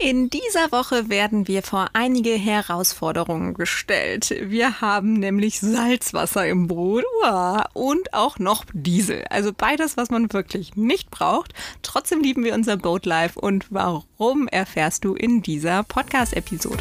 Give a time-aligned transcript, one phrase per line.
[0.00, 4.32] In dieser Woche werden wir vor einige Herausforderungen gestellt.
[4.40, 7.02] Wir haben nämlich Salzwasser im Boot
[7.72, 9.24] und auch noch Diesel.
[9.28, 11.52] Also beides, was man wirklich nicht braucht.
[11.82, 16.78] Trotzdem lieben wir unser Boat Life und warum erfährst du in dieser Podcast-Episode.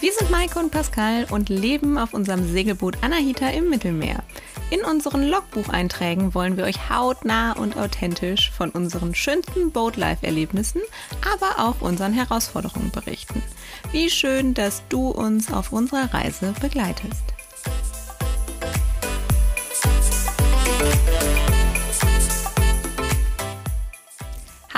[0.00, 4.22] Wir sind Maike und Pascal und leben auf unserem Segelboot Anahita im Mittelmeer.
[4.70, 10.82] In unseren Logbucheinträgen wollen wir euch hautnah und authentisch von unseren schönsten Boat-Life-Erlebnissen,
[11.24, 13.42] aber auch unseren Herausforderungen berichten.
[13.92, 17.24] Wie schön, dass du uns auf unserer Reise begleitest.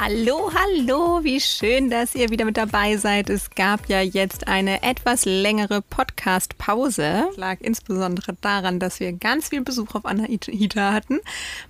[0.03, 3.29] Hallo, hallo, wie schön, dass ihr wieder mit dabei seid.
[3.29, 7.29] Es gab ja jetzt eine etwas längere Podcast-Pause.
[7.37, 11.21] Lag insbesondere daran, dass wir ganz viel Besuch auf Anahita hatten.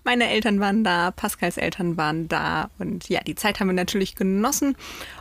[0.05, 4.15] Meine Eltern waren da, Pascals Eltern waren da und ja, die Zeit haben wir natürlich
[4.15, 4.77] genossen.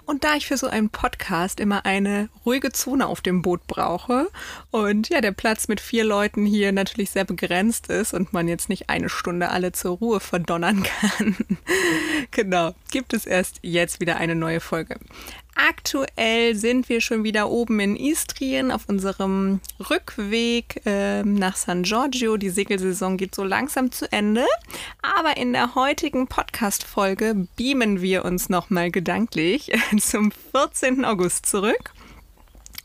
[0.09, 4.27] Und da ich für so einen Podcast immer eine ruhige Zone auf dem Boot brauche
[4.71, 8.69] und ja, der Platz mit vier Leuten hier natürlich sehr begrenzt ist und man jetzt
[8.69, 10.81] nicht eine Stunde alle zur Ruhe verdonnern
[11.17, 11.37] kann.
[12.31, 14.97] genau gibt es erst jetzt wieder eine neue Folge.
[15.67, 22.37] Aktuell sind wir schon wieder oben in Istrien auf unserem Rückweg äh, nach San Giorgio.
[22.37, 24.45] Die Segelsaison geht so langsam zu Ende.
[25.01, 31.03] Aber in der heutigen Podcast-Folge beamen wir uns nochmal gedanklich zum 14.
[31.03, 31.91] August zurück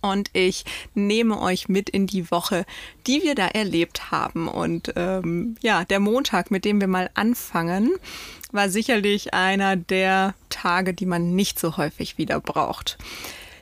[0.04, 2.66] und ich nehme euch mit in die Woche,
[3.06, 4.48] die wir da erlebt haben.
[4.48, 7.90] Und ähm, ja, der Montag, mit dem wir mal anfangen,
[8.52, 12.98] war sicherlich einer der Tage, die man nicht so häufig wieder braucht.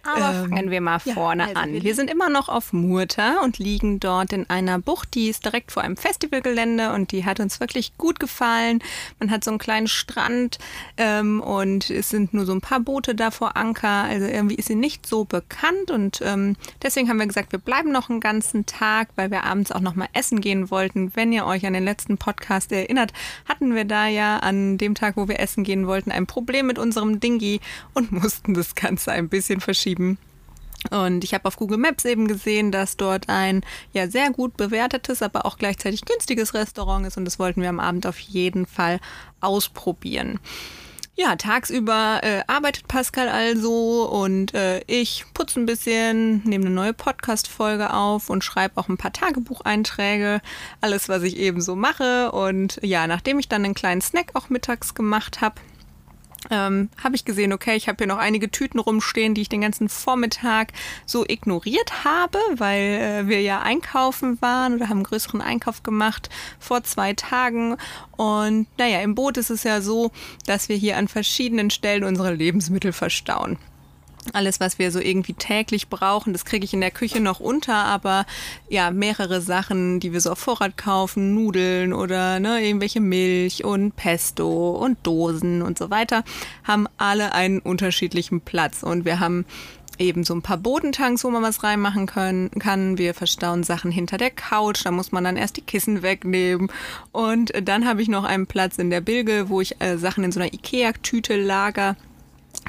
[0.05, 1.73] Aber ähm, fangen wir mal vorne ja, also an.
[1.73, 5.45] Wir, wir sind immer noch auf Murta und liegen dort in einer Bucht, die ist
[5.45, 8.83] direkt vor einem Festivalgelände und die hat uns wirklich gut gefallen.
[9.21, 10.59] Man hat so einen kleinen Strand
[10.97, 14.05] ähm, und es sind nur so ein paar Boote da vor Anker.
[14.05, 17.93] Also irgendwie ist sie nicht so bekannt und ähm, deswegen haben wir gesagt, wir bleiben
[17.93, 21.13] noch einen ganzen Tag, weil wir abends auch noch mal essen gehen wollten.
[21.15, 23.13] Wenn ihr euch an den letzten Podcast erinnert,
[23.49, 26.79] hatten wir da ja an dem Tag, wo wir essen gehen wollten, ein Problem mit
[26.79, 27.61] unserem Dingi
[27.95, 30.19] und mussten das Ganze ein bisschen verschieben geschrieben.
[30.91, 35.23] Und ich habe auf Google Maps eben gesehen, dass dort ein ja sehr gut bewertetes,
[35.23, 38.99] aber auch gleichzeitig günstiges Restaurant ist und das wollten wir am Abend auf jeden Fall
[39.41, 40.41] ausprobieren.
[41.15, 46.95] Ja, tagsüber äh, arbeitet Pascal also und äh, ich putze ein bisschen, nehme eine neue
[46.95, 50.41] Podcast-Folge auf und schreibe auch ein paar Tagebucheinträge.
[50.81, 52.33] Alles, was ich eben so mache.
[52.33, 55.57] Und ja, nachdem ich dann einen kleinen Snack auch mittags gemacht habe,
[56.53, 59.63] ähm, habe ich gesehen, okay, ich habe hier noch einige Tüten rumstehen, die ich den
[59.63, 60.73] ganzen Vormittag
[61.07, 66.29] so ignoriert habe, weil äh, wir ja einkaufen waren oder haben einen größeren Einkauf gemacht
[66.61, 67.77] vor zwei Tagen.
[68.17, 70.13] Und naja, im Boot ist es ja so,
[70.47, 73.59] dass wir hier an verschiedenen Stellen unsere Lebensmittel verstauen
[74.33, 77.75] alles, was wir so irgendwie täglich brauchen, das kriege ich in der Küche noch unter,
[77.75, 78.25] aber
[78.69, 83.97] ja, mehrere Sachen, die wir so auf Vorrat kaufen, Nudeln oder ne, irgendwelche Milch und
[83.97, 86.25] Pesto und Dosen und so weiter,
[86.65, 88.83] haben alle einen unterschiedlichen Platz.
[88.83, 89.45] Und wir haben
[89.99, 92.99] eben so ein paar Bodentanks, wo man was reinmachen können, kann.
[92.99, 96.71] Wir verstauen Sachen hinter der Couch, da muss man dann erst die Kissen wegnehmen.
[97.11, 100.33] Und dann habe ich noch einen Platz in der Bilge, wo ich äh, Sachen in
[100.33, 101.97] so einer Ikea-Tüte lager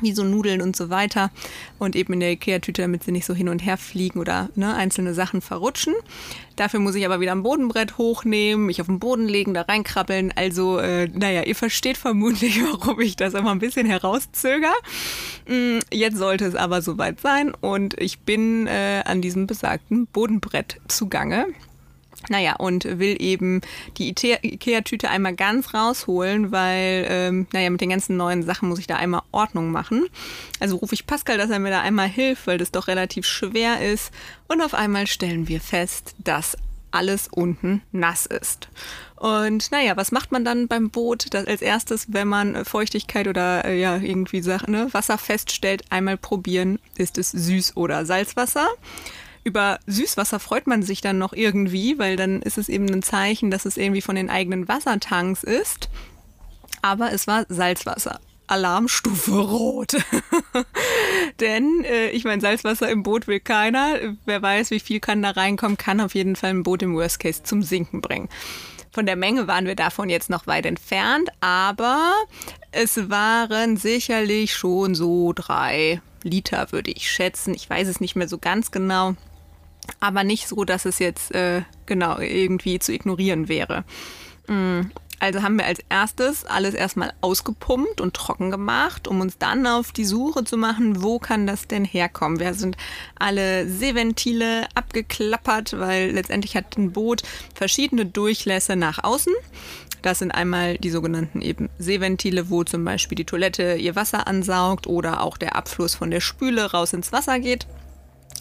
[0.02, 1.32] wie so Nudeln und so weiter
[1.80, 4.74] und eben in der Ikea-Tüte, damit sie nicht so hin und her fliegen oder ne,
[4.74, 5.94] einzelne Sachen verrutschen.
[6.56, 10.32] Dafür muss ich aber wieder ein Bodenbrett hochnehmen, mich auf den Boden legen, da reinkrabbeln.
[10.36, 14.74] Also, äh, naja, ihr versteht vermutlich, warum ich das immer ein bisschen herauszöger.
[15.48, 20.80] Mm, jetzt sollte es aber soweit sein und ich bin äh, an diesem besagten Bodenbrett
[20.88, 21.48] zugange.
[22.30, 23.62] Naja, und will eben
[23.98, 28.88] die Ikea-Tüte einmal ganz rausholen, weil, ähm, naja, mit den ganzen neuen Sachen muss ich
[28.88, 30.06] da einmal Ordnung machen.
[30.60, 33.82] Also rufe ich Pascal, dass er mir da einmal hilft, weil das doch relativ schwer
[33.82, 34.12] ist.
[34.48, 36.58] Und auf einmal stellen wir fest, dass
[36.94, 38.70] alles unten nass ist.
[39.16, 41.34] Und naja, was macht man dann beim Boot?
[41.34, 46.18] Das als erstes, wenn man Feuchtigkeit oder äh, ja irgendwie Sachen, ne, Wasser feststellt, einmal
[46.18, 48.68] probieren, ist es Süß- oder Salzwasser.
[49.44, 53.52] Über Süßwasser freut man sich dann noch irgendwie, weil dann ist es eben ein Zeichen,
[53.52, 55.90] dass es irgendwie von den eigenen Wassertanks ist.
[56.82, 58.20] Aber es war Salzwasser.
[58.48, 59.96] Alarmstufe Rot.
[61.40, 63.96] Denn äh, ich meine, Salzwasser im Boot will keiner.
[64.26, 67.20] Wer weiß, wie viel kann da reinkommen, kann auf jeden Fall ein Boot im Worst
[67.20, 68.30] Case zum Sinken bringen.
[68.92, 72.14] Von der Menge waren wir davon jetzt noch weit entfernt, aber
[72.72, 77.56] es waren sicherlich schon so drei Liter, würde ich schätzen.
[77.56, 79.16] Ich weiß es nicht mehr so ganz genau
[80.00, 83.84] aber nicht so, dass es jetzt äh, genau irgendwie zu ignorieren wäre.
[84.48, 84.82] Mm.
[85.20, 89.94] Also haben wir als erstes alles erstmal ausgepumpt und trocken gemacht, um uns dann auf
[89.94, 92.42] die Suche zu machen, wo kann das denn herkommen.
[92.42, 92.76] Wir sind
[93.18, 97.24] alle Seeventile abgeklappert, weil letztendlich hat ein Boot
[97.56, 99.34] verschiedene Durchlässe nach außen.
[100.02, 104.88] Das sind einmal die sogenannten eben Seeventile, wo zum Beispiel die Toilette ihr Wasser ansaugt
[104.88, 107.66] oder auch der Abfluss von der Spüle raus ins Wasser geht.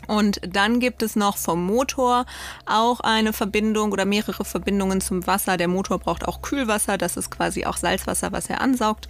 [0.06, 2.26] Und dann gibt es noch vom Motor
[2.66, 5.56] auch eine Verbindung oder mehrere Verbindungen zum Wasser.
[5.56, 9.08] Der Motor braucht auch Kühlwasser, das ist quasi auch Salzwasser, was er ansaugt.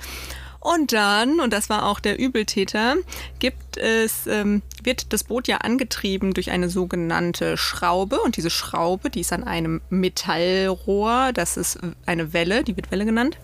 [0.62, 2.94] Und dann, und das war auch der Übeltäter,
[3.40, 8.20] gibt es, ähm, wird das Boot ja angetrieben durch eine sogenannte Schraube.
[8.20, 13.04] Und diese Schraube, die ist an einem Metallrohr, das ist eine Welle, die wird Welle
[13.04, 13.38] genannt.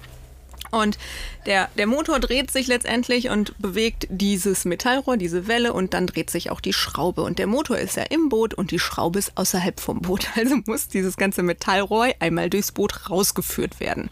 [0.71, 0.99] Und
[1.47, 6.31] der, der Motor dreht sich letztendlich und bewegt dieses Metallrohr, diese Welle und dann dreht
[6.31, 7.23] sich auch die Schraube.
[7.23, 10.27] Und der Motor ist ja im Boot und die Schraube ist außerhalb vom Boot.
[10.39, 14.09] Also muss dieses ganze Metallrohr einmal durchs Boot rausgeführt werden.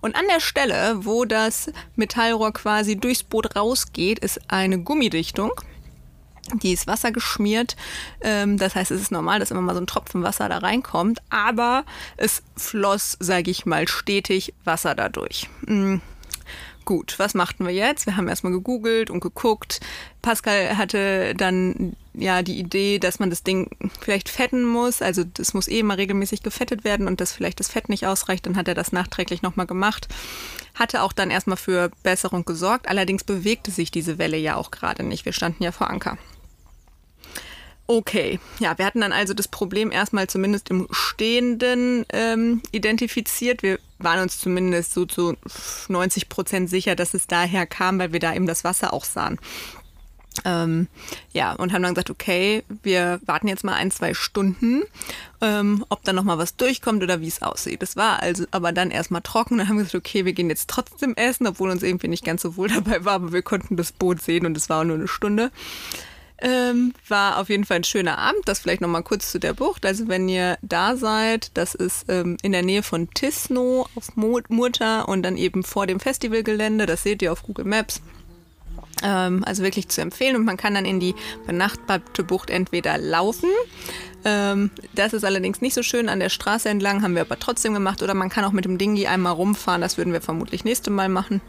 [0.00, 5.52] Und an der Stelle, wo das Metallrohr quasi durchs Boot rausgeht, ist eine Gummidichtung.
[6.52, 7.76] Die ist wassergeschmiert.
[8.20, 11.20] Ähm, das heißt, es ist normal, dass immer mal so ein Tropfen Wasser da reinkommt.
[11.30, 11.84] Aber
[12.16, 15.48] es floss, sage ich mal, stetig Wasser dadurch.
[15.66, 16.00] Mhm.
[16.84, 18.06] Gut, was machten wir jetzt?
[18.06, 19.80] Wir haben erstmal gegoogelt und geguckt.
[20.20, 23.70] Pascal hatte dann ja die Idee, dass man das Ding
[24.00, 25.00] vielleicht fetten muss.
[25.00, 28.46] Also das muss eh mal regelmäßig gefettet werden und dass vielleicht das Fett nicht ausreicht.
[28.46, 30.08] Dann hat er das nachträglich nochmal gemacht.
[30.74, 32.88] Hatte auch dann erstmal für Besserung gesorgt.
[32.88, 35.24] Allerdings bewegte sich diese Welle ja auch gerade nicht.
[35.24, 36.18] Wir standen ja vor Anker.
[37.94, 43.62] Okay, ja, wir hatten dann also das Problem erstmal zumindest im Stehenden ähm, identifiziert.
[43.62, 45.36] Wir waren uns zumindest so zu
[45.88, 49.38] 90 Prozent sicher, dass es daher kam, weil wir da eben das Wasser auch sahen.
[50.46, 50.88] Ähm,
[51.34, 54.84] ja, und haben dann gesagt, okay, wir warten jetzt mal ein, zwei Stunden,
[55.42, 57.82] ähm, ob da nochmal was durchkommt oder wie es aussieht.
[57.82, 59.58] Das war also aber dann erstmal trocken.
[59.58, 62.56] Dann haben gesagt, okay, wir gehen jetzt trotzdem essen, obwohl uns irgendwie nicht ganz so
[62.56, 65.50] wohl dabei war, aber wir konnten das Boot sehen und es war nur eine Stunde.
[66.44, 68.42] Ähm, war auf jeden Fall ein schöner Abend.
[68.46, 69.86] Das vielleicht nochmal kurz zu der Bucht.
[69.86, 75.02] Also wenn ihr da seid, das ist ähm, in der Nähe von Tisno auf Murta
[75.02, 76.86] und dann eben vor dem Festivalgelände.
[76.86, 78.02] Das seht ihr auf Google Maps.
[79.04, 80.34] Ähm, also wirklich zu empfehlen.
[80.34, 81.14] Und man kann dann in die
[81.46, 83.50] benachbarte Bucht entweder laufen.
[84.24, 87.74] Ähm, das ist allerdings nicht so schön an der Straße entlang, haben wir aber trotzdem
[87.74, 88.02] gemacht.
[88.02, 89.80] Oder man kann auch mit dem Dingi einmal rumfahren.
[89.80, 91.40] Das würden wir vermutlich nächste Mal machen.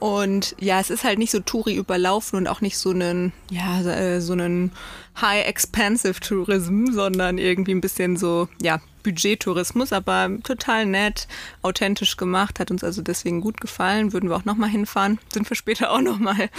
[0.00, 3.80] Und ja, es ist halt nicht so Touri überlaufen und auch nicht so einen, ja,
[3.82, 4.72] äh, so einen
[5.20, 11.26] High Expensive Tourism, sondern irgendwie ein bisschen so, ja, Budgettourismus, aber total nett,
[11.62, 15.56] authentisch gemacht, hat uns also deswegen gut gefallen, würden wir auch nochmal hinfahren, sind wir
[15.56, 16.50] später auch nochmal.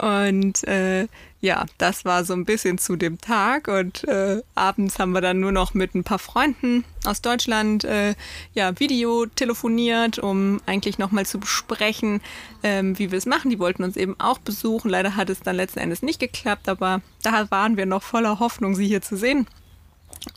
[0.00, 1.08] Und äh,
[1.42, 5.40] ja, das war so ein bisschen zu dem Tag und äh, abends haben wir dann
[5.40, 8.14] nur noch mit ein paar Freunden aus Deutschland äh,
[8.52, 12.20] ja, Video telefoniert, um eigentlich nochmal zu besprechen,
[12.62, 13.50] ähm, wie wir es machen.
[13.50, 14.90] Die wollten uns eben auch besuchen.
[14.90, 18.74] Leider hat es dann letzten Endes nicht geklappt, aber da waren wir noch voller Hoffnung,
[18.74, 19.46] sie hier zu sehen.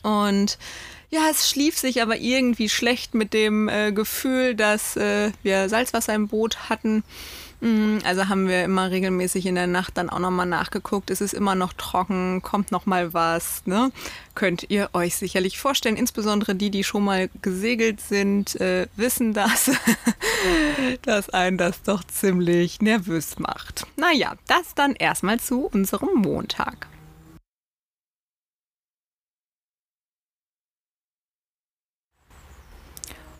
[0.02, 0.58] Und
[1.10, 6.14] ja, es schlief sich aber irgendwie schlecht mit dem äh, Gefühl, dass äh, wir Salzwasser
[6.14, 7.04] im Boot hatten
[8.04, 11.10] also haben wir immer regelmäßig in der Nacht dann auch nochmal nachgeguckt.
[11.10, 13.62] Es ist immer noch trocken, kommt nochmal was.
[13.64, 13.90] Ne?
[14.34, 15.96] Könnt ihr euch sicherlich vorstellen.
[15.96, 19.70] Insbesondere die, die schon mal gesegelt sind, äh, wissen das,
[21.02, 23.86] dass einen das doch ziemlich nervös macht.
[23.96, 26.88] Naja, das dann erstmal zu unserem Montag.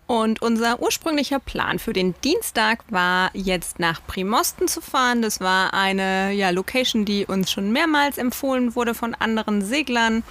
[0.07, 5.23] Und unser ursprünglicher Plan für den Dienstag war jetzt nach Primosten zu fahren.
[5.23, 10.23] Das war eine ja, Location, die uns schon mehrmals empfohlen wurde von anderen Seglern.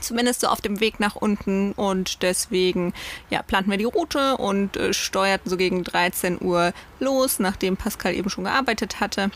[0.00, 2.94] Zumindest so auf dem Weg nach unten und deswegen
[3.28, 8.14] ja, planten wir die Route und äh, steuerten so gegen 13 Uhr los, nachdem Pascal
[8.14, 9.30] eben schon gearbeitet hatte.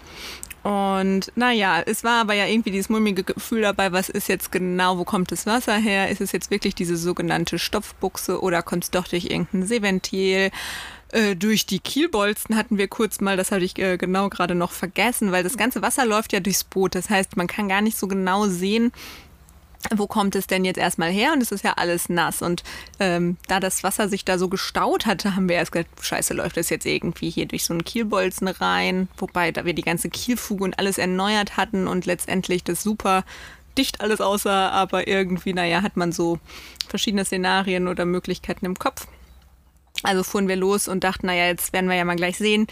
[0.64, 4.96] Und naja, es war aber ja irgendwie dieses mulmige Gefühl dabei, was ist jetzt genau,
[4.96, 6.08] wo kommt das Wasser her?
[6.08, 10.50] Ist es jetzt wirklich diese sogenannte Stopfbuchse oder kommt es doch durch irgendein Seeventil?
[11.12, 14.72] Äh, durch die Kielbolzen hatten wir kurz mal, das habe ich äh, genau gerade noch
[14.72, 16.94] vergessen, weil das ganze Wasser läuft ja durchs Boot.
[16.94, 18.90] Das heißt, man kann gar nicht so genau sehen,
[19.94, 21.32] wo kommt es denn jetzt erstmal her?
[21.32, 22.42] Und es ist ja alles nass.
[22.42, 22.62] Und
[23.00, 26.56] ähm, da das Wasser sich da so gestaut hatte, haben wir erst gedacht, scheiße, läuft
[26.56, 29.08] das jetzt irgendwie hier durch so einen Kielbolzen rein.
[29.16, 33.24] Wobei, da wir die ganze Kielfuge und alles erneuert hatten und letztendlich das super
[33.76, 36.38] dicht alles aussah, aber irgendwie, naja, hat man so
[36.88, 39.08] verschiedene Szenarien oder Möglichkeiten im Kopf.
[40.04, 42.66] Also fuhren wir los und dachten, naja, jetzt werden wir ja mal gleich sehen,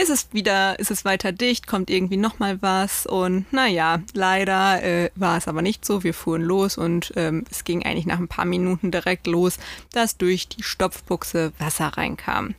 [0.00, 5.10] ist es wieder, ist es weiter dicht, kommt irgendwie nochmal was und naja, leider äh,
[5.14, 6.02] war es aber nicht so.
[6.02, 9.58] Wir fuhren los und ähm, es ging eigentlich nach ein paar Minuten direkt los,
[9.92, 12.54] dass durch die Stopfbuchse Wasser reinkam.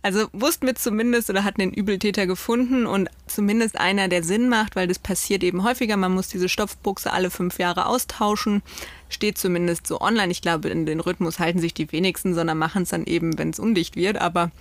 [0.00, 4.76] Also wussten wir zumindest oder hatten den Übeltäter gefunden und zumindest einer, der Sinn macht,
[4.76, 5.96] weil das passiert eben häufiger.
[5.96, 8.62] Man muss diese Stoffbuchse alle fünf Jahre austauschen.
[9.08, 10.30] Steht zumindest so online.
[10.30, 13.50] Ich glaube, in den Rhythmus halten sich die wenigsten, sondern machen es dann eben, wenn
[13.50, 14.18] es undicht wird.
[14.20, 14.52] Aber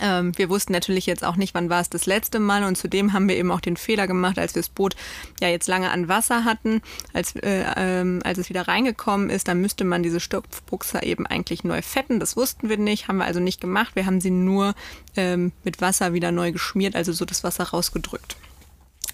[0.00, 3.12] ähm, wir wussten natürlich jetzt auch nicht, wann war es das letzte Mal und zudem
[3.12, 4.96] haben wir eben auch den Fehler gemacht, als wir das Boot
[5.40, 6.82] ja jetzt lange an Wasser hatten,
[7.12, 11.64] als, äh, ähm, als es wieder reingekommen ist, dann müsste man diese Stopfbuchse eben eigentlich
[11.64, 12.18] neu fetten.
[12.18, 13.94] Das wussten wir nicht, haben wir also nicht gemacht.
[13.94, 14.74] Wir haben sie nur
[15.16, 18.36] ähm, mit Wasser wieder neu geschmiert, also so das Wasser rausgedrückt.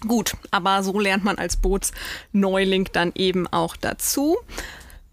[0.07, 4.37] Gut, aber so lernt man als Bootsneuling dann eben auch dazu.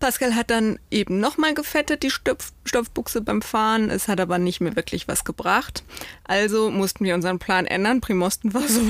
[0.01, 3.91] Pascal hat dann eben nochmal gefettet, die Stopf Stoffbuchse beim Fahren.
[3.91, 5.83] Es hat aber nicht mehr wirklich was gebracht.
[6.25, 8.01] Also mussten wir unseren Plan ändern.
[8.01, 8.83] Primosten war so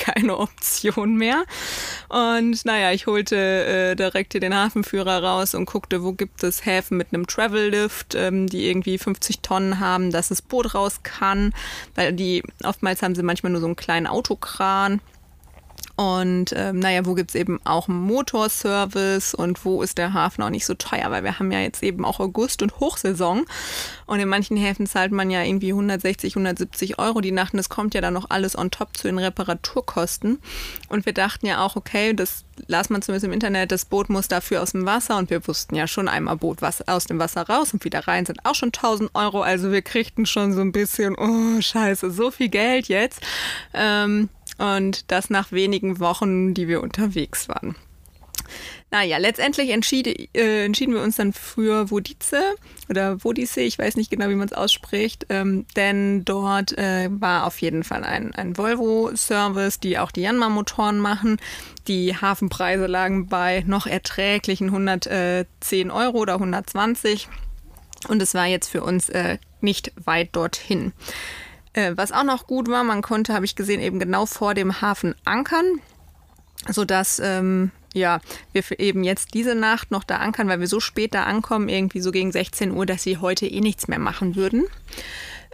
[0.00, 1.44] keine Option mehr.
[2.08, 6.66] Und naja, ich holte äh, direkt hier den Hafenführer raus und guckte, wo gibt es
[6.66, 11.54] Häfen mit einem Travel-Lift, ähm, die irgendwie 50 Tonnen haben, dass das Boot raus kann.
[11.94, 15.00] Weil die, oftmals haben sie manchmal nur so einen kleinen Autokran.
[15.96, 20.42] Und ähm, naja, wo gibt es eben auch einen Motorservice und wo ist der Hafen
[20.42, 23.44] auch nicht so teuer, weil wir haben ja jetzt eben auch August und Hochsaison.
[24.06, 27.68] Und in manchen Häfen zahlt man ja irgendwie 160, 170 Euro die Nacht und es
[27.68, 30.38] kommt ja dann noch alles on top zu den Reparaturkosten.
[30.88, 34.28] Und wir dachten ja auch, okay, das las man zumindest im Internet, das Boot muss
[34.28, 37.42] dafür aus dem Wasser und wir wussten ja schon einmal Boot was aus dem Wasser
[37.42, 39.42] raus und wieder rein sind auch schon 1000 Euro.
[39.42, 43.20] Also wir kriegten schon so ein bisschen, oh scheiße, so viel Geld jetzt.
[43.74, 44.28] Ähm,
[44.58, 47.74] und das nach wenigen Wochen, die wir unterwegs waren.
[48.92, 52.34] Naja, letztendlich entschied, äh, entschieden wir uns dann für Wodice
[52.90, 57.46] oder Wodice, ich weiß nicht genau, wie man es ausspricht, ähm, denn dort äh, war
[57.46, 61.38] auf jeden Fall ein, ein Volvo-Service, die auch die Yanmar-Motoren machen.
[61.88, 67.30] Die Hafenpreise lagen bei noch erträglichen 110 Euro oder 120
[68.08, 70.92] und es war jetzt für uns äh, nicht weit dorthin.
[71.72, 74.82] Äh, was auch noch gut war, man konnte, habe ich gesehen, eben genau vor dem
[74.82, 75.80] Hafen ankern,
[76.68, 78.20] sodass ähm, ja,
[78.52, 82.00] wir eben jetzt diese Nacht noch da ankern, weil wir so spät da ankommen, irgendwie
[82.00, 84.64] so gegen 16 Uhr, dass sie heute eh nichts mehr machen würden.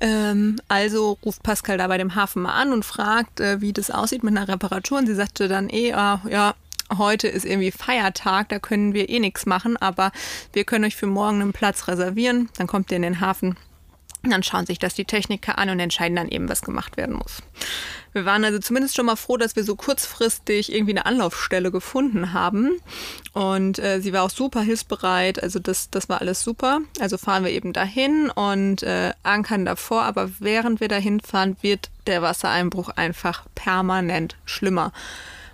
[0.00, 3.90] Ähm, also ruft Pascal da bei dem Hafen mal an und fragt, äh, wie das
[3.90, 4.98] aussieht mit einer Reparatur.
[4.98, 6.54] Und sie sagte dann eh, ah, ja,
[6.96, 10.12] heute ist irgendwie Feiertag, da können wir eh nichts machen, aber
[10.52, 12.48] wir können euch für morgen einen Platz reservieren.
[12.56, 13.56] Dann kommt ihr in den Hafen
[14.24, 17.42] dann schauen sich das die Techniker an und entscheiden dann eben, was gemacht werden muss.
[18.18, 22.32] Wir waren also zumindest schon mal froh, dass wir so kurzfristig irgendwie eine Anlaufstelle gefunden
[22.32, 22.72] haben.
[23.32, 25.40] Und äh, sie war auch super hilfsbereit.
[25.40, 26.80] Also das, das war alles super.
[26.98, 30.02] Also fahren wir eben dahin und äh, ankern davor.
[30.02, 34.92] Aber während wir dahin fahren, wird der Wassereinbruch einfach permanent schlimmer.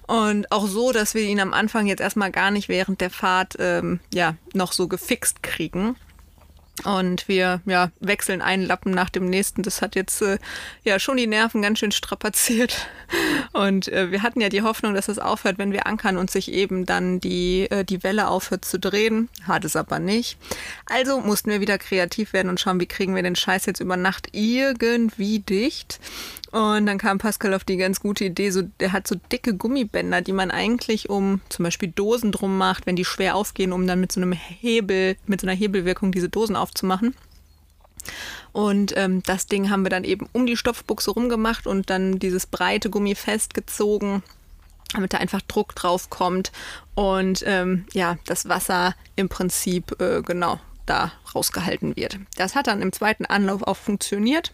[0.07, 3.57] Und auch so, dass wir ihn am Anfang jetzt erstmal gar nicht während der Fahrt
[3.59, 5.97] ähm, ja noch so gefixt kriegen.
[6.83, 9.63] Und wir ja, wechseln einen Lappen nach dem nächsten.
[9.63, 10.39] Das hat jetzt äh,
[10.83, 12.89] ja schon die Nerven ganz schön strapaziert.
[13.53, 16.51] Und äh, wir hatten ja die Hoffnung, dass es aufhört, wenn wir ankern und sich
[16.51, 19.29] eben dann die, äh, die Welle aufhört zu drehen.
[19.47, 20.37] Hat es aber nicht.
[20.87, 23.97] Also mussten wir wieder kreativ werden und schauen, wie kriegen wir den Scheiß jetzt über
[23.97, 26.01] Nacht irgendwie dicht.
[26.55, 30.21] Und dann kam Pascal auf die ganz gute Idee, so, der hat so dicke Gummibänder,
[30.21, 33.99] die man eigentlich um zum Beispiel Dosen drum macht, wenn die schwer aufgehen, um dann
[33.99, 37.15] mit so einem Hebel, mit so einer Hebelwirkung diese Dosen aufzumachen.
[38.53, 42.47] Und ähm, das Ding haben wir dann eben um die Stoffbuchse rumgemacht und dann dieses
[42.47, 44.23] breite Gummi festgezogen,
[44.93, 46.53] damit da einfach Druck drauf kommt
[46.95, 52.19] und ähm, ja, das Wasser im Prinzip äh, genau da rausgehalten wird.
[52.37, 54.53] Das hat dann im zweiten Anlauf auch funktioniert.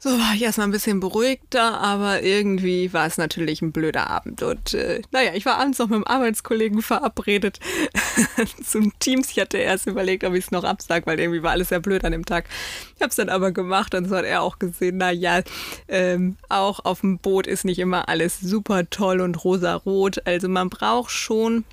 [0.00, 4.44] So war ich erstmal ein bisschen beruhigter, aber irgendwie war es natürlich ein blöder Abend.
[4.44, 7.58] Und äh, naja, ich war abends noch mit einem Arbeitskollegen verabredet
[8.64, 9.28] zum Teams.
[9.32, 12.04] Ich hatte erst überlegt, ob ich es noch absage, weil irgendwie war alles sehr blöd
[12.04, 12.44] an dem Tag.
[12.94, 15.42] Ich habe es dann aber gemacht und so hat er auch gesehen, naja,
[15.88, 20.24] ähm, auch auf dem Boot ist nicht immer alles super toll und rosarot.
[20.28, 21.64] Also man braucht schon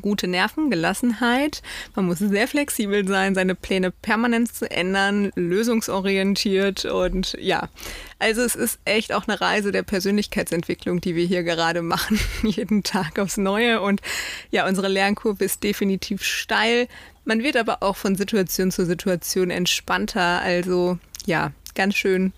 [0.00, 1.62] gute Nerven, Gelassenheit.
[1.94, 7.68] Man muss sehr flexibel sein, seine Pläne permanent zu ändern, lösungsorientiert und ja.
[8.18, 12.82] Also es ist echt auch eine Reise der Persönlichkeitsentwicklung, die wir hier gerade machen, jeden
[12.82, 13.80] Tag aufs Neue.
[13.80, 14.00] Und
[14.50, 16.88] ja, unsere Lernkurve ist definitiv steil.
[17.24, 20.40] Man wird aber auch von Situation zu Situation entspannter.
[20.40, 22.32] Also ja, ganz schön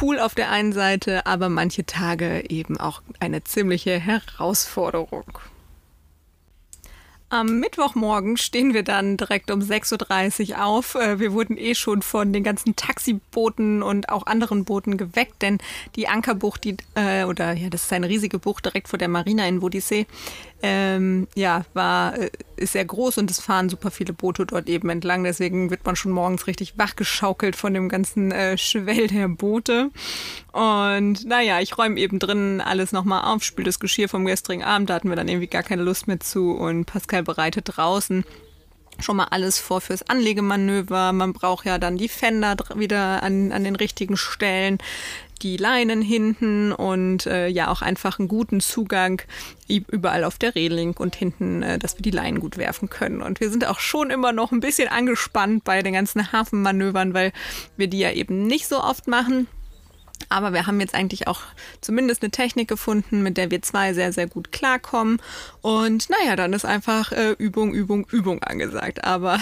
[0.00, 5.38] cool auf der einen Seite, aber manche Tage eben auch eine ziemliche Herausforderung.
[7.30, 10.94] Am Mittwochmorgen stehen wir dann direkt um 6.30 Uhr auf.
[10.94, 15.58] Äh, wir wurden eh schon von den ganzen Taxibooten und auch anderen Booten geweckt, denn
[15.94, 19.46] die Ankerbucht, die, äh, oder ja, das ist eine riesige Bucht direkt vor der Marina
[19.46, 20.06] in Vodisee,
[20.62, 24.88] ähm, ja, war, äh, ist sehr groß und es fahren super viele Boote dort eben
[24.90, 25.22] entlang.
[25.24, 29.90] Deswegen wird man schon morgens richtig wachgeschaukelt von dem ganzen äh, Schwell der Boote.
[30.52, 34.90] Und naja, ich räume eben drin alles nochmal auf, spüle das Geschirr vom gestrigen Abend,
[34.90, 38.24] da hatten wir dann irgendwie gar keine Lust mehr zu und Pascal bereitet draußen
[39.00, 41.12] schon mal alles vor fürs Anlegemanöver.
[41.12, 44.78] Man braucht ja dann die Fender wieder an, an den richtigen Stellen,
[45.42, 49.22] die Leinen hinten und äh, ja auch einfach einen guten Zugang
[49.68, 53.22] überall auf der Reling und hinten, äh, dass wir die Leinen gut werfen können.
[53.22, 57.32] Und wir sind auch schon immer noch ein bisschen angespannt bei den ganzen Hafenmanövern, weil
[57.76, 59.46] wir die ja eben nicht so oft machen.
[60.28, 61.40] Aber wir haben jetzt eigentlich auch
[61.80, 65.22] zumindest eine Technik gefunden, mit der wir zwei sehr, sehr gut klarkommen.
[65.62, 69.04] Und naja, dann ist einfach äh, Übung, Übung, Übung angesagt.
[69.04, 69.38] Aber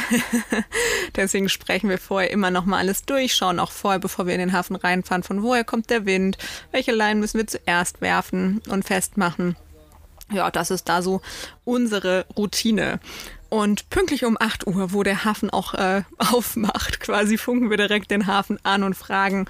[1.16, 4.52] deswegen sprechen wir vorher immer nochmal alles durch, schauen auch vorher, bevor wir in den
[4.52, 6.38] Hafen reinfahren, von woher kommt der Wind,
[6.70, 9.56] welche Leinen müssen wir zuerst werfen und festmachen.
[10.32, 11.20] Ja, das ist da so
[11.64, 12.98] unsere Routine.
[13.48, 18.10] Und pünktlich um 8 Uhr, wo der Hafen auch äh, aufmacht, quasi funken wir direkt
[18.10, 19.46] den Hafen an und fragen,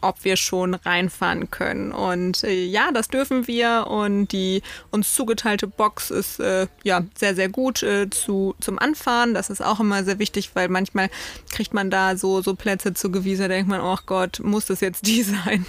[0.00, 1.92] ob wir schon reinfahren können.
[1.92, 3.86] Und äh, ja, das dürfen wir.
[3.88, 9.34] Und die uns zugeteilte Box ist äh, ja sehr, sehr gut äh, zu, zum Anfahren.
[9.34, 11.10] Das ist auch immer sehr wichtig, weil manchmal
[11.50, 15.06] kriegt man da so, so Plätze zugewiesen, da denkt man, oh Gott, muss das jetzt
[15.06, 15.66] die sein?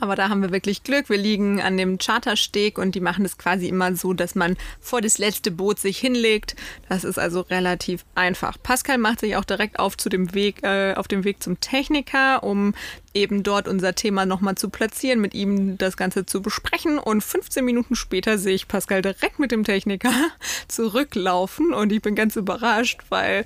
[0.00, 1.08] Aber da haben wir wirklich Glück.
[1.08, 5.00] Wir liegen an dem Chartersteg und die machen es quasi immer so, dass man vor
[5.00, 6.56] das letzte Boot sich hinlegt.
[6.88, 8.56] Das ist also relativ einfach.
[8.62, 12.42] Pascal macht sich auch direkt auf zu dem Weg, äh, auf dem Weg zum Techniker,
[12.42, 12.74] um
[13.12, 16.98] eben dort unser Thema nochmal zu platzieren, mit ihm das Ganze zu besprechen.
[16.98, 20.12] Und 15 Minuten später sehe ich Pascal direkt mit dem Techniker
[20.68, 23.42] zurücklaufen und ich bin ganz überrascht, weil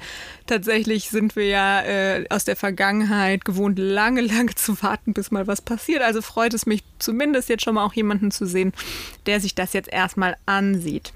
[0.46, 5.46] tatsächlich sind wir ja äh, aus der Vergangenheit gewohnt, lange, lange zu warten, bis mal
[5.46, 6.02] was passiert.
[6.02, 8.72] Also freut es mich zumindest jetzt schon mal auch jemanden zu sehen,
[9.26, 11.12] der sich das jetzt erstmal ansieht.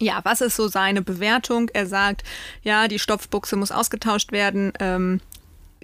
[0.00, 1.70] Ja, was ist so seine Bewertung?
[1.72, 2.22] Er sagt,
[2.62, 4.72] ja, die Stopfbuchse muss ausgetauscht werden.
[4.78, 5.20] Ähm,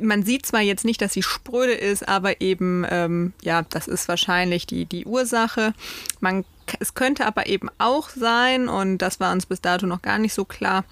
[0.00, 4.08] man sieht zwar jetzt nicht, dass sie spröde ist, aber eben, ähm, ja, das ist
[4.08, 5.72] wahrscheinlich die, die Ursache.
[6.20, 6.44] Man,
[6.80, 10.34] es könnte aber eben auch sein, und das war uns bis dato noch gar nicht
[10.34, 10.84] so klar,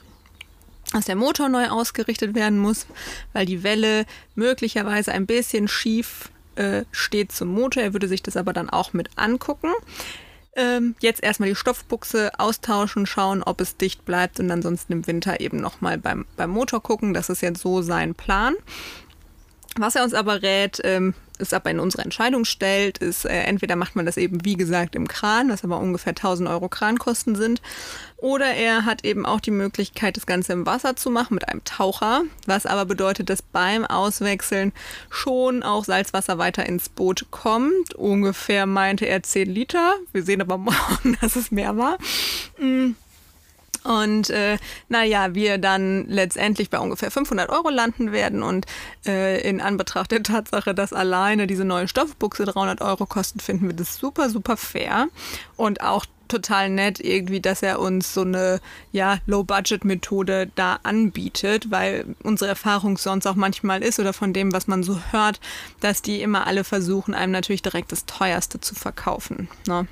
[0.92, 2.86] dass der Motor neu ausgerichtet werden muss,
[3.32, 7.82] weil die Welle möglicherweise ein bisschen schief äh, steht zum Motor.
[7.82, 9.72] Er würde sich das aber dann auch mit angucken.
[10.54, 15.40] Ähm, jetzt erstmal die Stoffbuchse austauschen, schauen, ob es dicht bleibt und ansonsten im Winter
[15.40, 17.14] eben nochmal beim, beim Motor gucken.
[17.14, 18.54] Das ist jetzt so sein Plan.
[19.76, 23.76] Was er uns aber rät, ähm, es aber in unsere Entscheidung stellt, ist, äh, entweder
[23.76, 27.60] macht man das eben, wie gesagt, im Kran, was aber ungefähr 1000 Euro Krankosten sind,
[28.22, 31.64] oder er hat eben auch die Möglichkeit, das Ganze im Wasser zu machen mit einem
[31.64, 34.72] Taucher, was aber bedeutet, dass beim Auswechseln
[35.10, 37.94] schon auch Salzwasser weiter ins Boot kommt.
[37.94, 39.96] Ungefähr meinte er 10 Liter.
[40.12, 41.98] Wir sehen aber morgen, dass es mehr war.
[42.58, 42.94] Mhm.
[43.84, 48.66] Und äh, naja, wir dann letztendlich bei ungefähr 500 Euro landen werden und
[49.06, 53.74] äh, in Anbetracht der Tatsache, dass alleine diese neue Stoffbuchse 300 Euro kosten, finden wir
[53.74, 55.08] das super, super fair
[55.56, 62.16] und auch total nett irgendwie, dass er uns so eine ja, Low-Budget-Methode da anbietet, weil
[62.22, 65.40] unsere Erfahrung sonst auch manchmal ist oder von dem, was man so hört,
[65.80, 69.48] dass die immer alle versuchen, einem natürlich direkt das teuerste zu verkaufen.
[69.66, 69.86] Ne?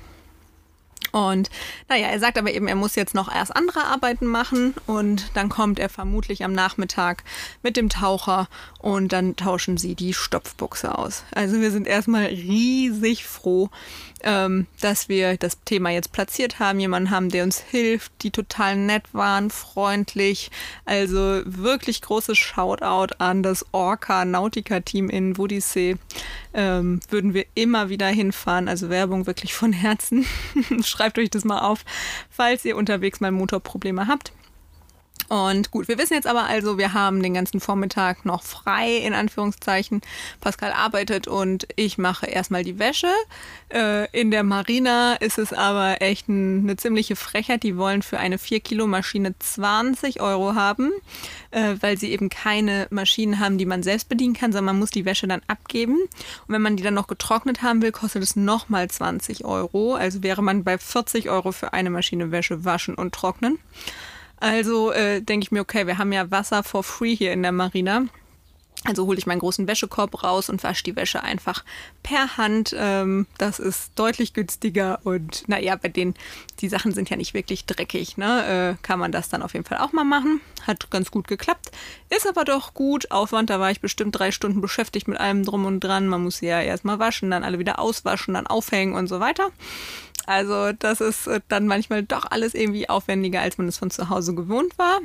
[1.11, 1.49] Und
[1.89, 5.49] naja, er sagt aber eben, er muss jetzt noch erst andere Arbeiten machen und dann
[5.49, 7.23] kommt er vermutlich am Nachmittag
[7.63, 8.47] mit dem Taucher
[8.79, 11.23] und dann tauschen sie die Stopfbuchse aus.
[11.33, 13.69] Also wir sind erstmal riesig froh,
[14.23, 18.75] ähm, dass wir das Thema jetzt platziert haben, jemanden haben, der uns hilft, die total
[18.75, 20.51] nett waren, freundlich.
[20.85, 25.97] Also wirklich großes Shoutout an das Orca Nautica Team in Wodisee.
[26.53, 28.67] Ähm, würden wir immer wieder hinfahren.
[28.67, 30.25] Also Werbung wirklich von Herzen.
[30.83, 31.85] Schreibt euch das mal auf,
[32.29, 34.33] falls ihr unterwegs mal Motorprobleme habt.
[35.31, 39.13] Und gut, wir wissen jetzt aber also, wir haben den ganzen Vormittag noch frei, in
[39.13, 40.01] Anführungszeichen.
[40.41, 43.07] Pascal arbeitet und ich mache erstmal die Wäsche.
[43.69, 47.63] Äh, in der Marina ist es aber echt ein, eine ziemliche Frechheit.
[47.63, 50.91] Die wollen für eine 4-Kilo-Maschine 20 Euro haben,
[51.51, 54.91] äh, weil sie eben keine Maschinen haben, die man selbst bedienen kann, sondern man muss
[54.91, 55.93] die Wäsche dann abgeben.
[55.93, 59.95] Und wenn man die dann noch getrocknet haben will, kostet es nochmal 20 Euro.
[59.95, 63.59] Also wäre man bei 40 Euro für eine Maschine Wäsche waschen und trocknen.
[64.41, 67.51] Also äh, denke ich mir, okay, wir haben ja Wasser for free hier in der
[67.51, 68.07] Marina.
[68.83, 71.63] Also hole ich meinen großen Wäschekorb raus und wasche die Wäsche einfach
[72.01, 72.75] per Hand.
[72.75, 76.15] Ähm, das ist deutlich günstiger und naja, bei denen,
[76.61, 78.77] die Sachen sind ja nicht wirklich dreckig, ne?
[78.79, 80.41] Äh, kann man das dann auf jeden Fall auch mal machen.
[80.65, 81.69] Hat ganz gut geklappt.
[82.09, 83.11] Ist aber doch gut.
[83.11, 86.07] Aufwand, da war ich bestimmt drei Stunden beschäftigt mit allem drum und dran.
[86.07, 89.51] Man muss sie ja erstmal waschen, dann alle wieder auswaschen, dann aufhängen und so weiter.
[90.25, 94.35] Also das ist dann manchmal doch alles irgendwie aufwendiger, als man es von zu Hause
[94.35, 94.99] gewohnt war.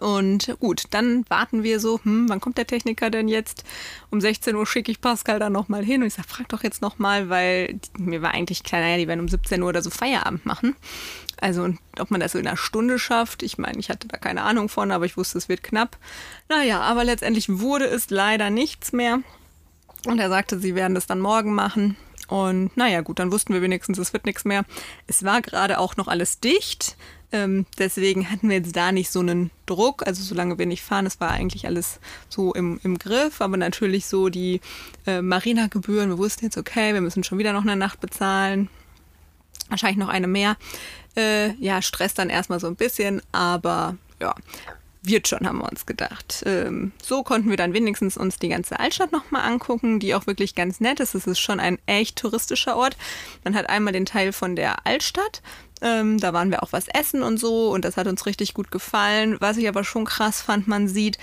[0.00, 3.64] Und gut, dann warten wir so, hm, wann kommt der Techniker denn jetzt?
[4.10, 6.82] Um 16 Uhr schicke ich Pascal da nochmal hin und ich sage, frag doch jetzt
[6.82, 10.44] nochmal, weil mir war eigentlich klar, naja, die werden um 17 Uhr oder so Feierabend
[10.46, 10.74] machen.
[11.40, 14.42] Also ob man das so in einer Stunde schafft, ich meine, ich hatte da keine
[14.42, 15.96] Ahnung von, aber ich wusste, es wird knapp.
[16.48, 19.20] Naja, aber letztendlich wurde es leider nichts mehr.
[20.06, 21.96] Und er sagte, sie werden das dann morgen machen.
[22.28, 24.64] Und naja, gut, dann wussten wir wenigstens, es wird nichts mehr.
[25.06, 26.96] Es war gerade auch noch alles dicht.
[27.32, 30.06] Ähm, deswegen hatten wir jetzt da nicht so einen Druck.
[30.06, 33.40] Also solange wir nicht fahren, es war eigentlich alles so im, im Griff.
[33.40, 34.60] Aber natürlich so die
[35.06, 36.10] äh, Marina-Gebühren.
[36.10, 38.68] Wir wussten jetzt, okay, wir müssen schon wieder noch eine Nacht bezahlen.
[39.68, 40.56] Wahrscheinlich noch eine mehr.
[41.16, 43.20] Äh, ja, Stress dann erstmal so ein bisschen.
[43.32, 44.34] Aber ja,
[45.06, 46.42] wird schon, haben wir uns gedacht.
[46.46, 50.54] Ähm, so konnten wir dann wenigstens uns die ganze Altstadt nochmal angucken, die auch wirklich
[50.54, 51.14] ganz nett ist.
[51.14, 52.96] Es ist schon ein echt touristischer Ort.
[53.44, 55.42] Man hat einmal den Teil von der Altstadt.
[55.80, 58.70] Ähm, da waren wir auch was essen und so und das hat uns richtig gut
[58.70, 59.36] gefallen.
[59.40, 61.18] Was ich aber schon krass fand, man sieht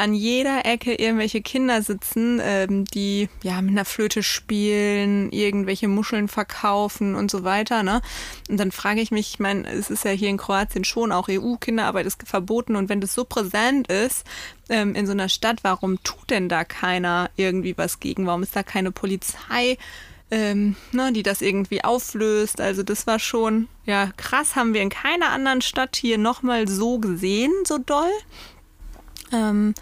[0.00, 6.28] an jeder Ecke irgendwelche Kinder sitzen, ähm, die ja mit einer Flöte spielen, irgendwelche Muscheln
[6.28, 7.82] verkaufen und so weiter.
[7.82, 8.00] Ne?
[8.48, 11.28] Und dann frage ich mich, ich meine, es ist ja hier in Kroatien schon auch
[11.28, 14.24] EU-Kinderarbeit ist verboten und wenn das so präsent ist
[14.68, 18.26] ähm, in so einer Stadt, warum tut denn da keiner irgendwie was gegen?
[18.26, 19.76] Warum ist da keine Polizei?
[20.32, 22.60] Ähm, ne, die das irgendwie auflöst.
[22.60, 27.00] Also das war schon, ja, krass, haben wir in keiner anderen Stadt hier nochmal so
[27.00, 28.12] gesehen, so doll.
[29.32, 29.74] Ähm,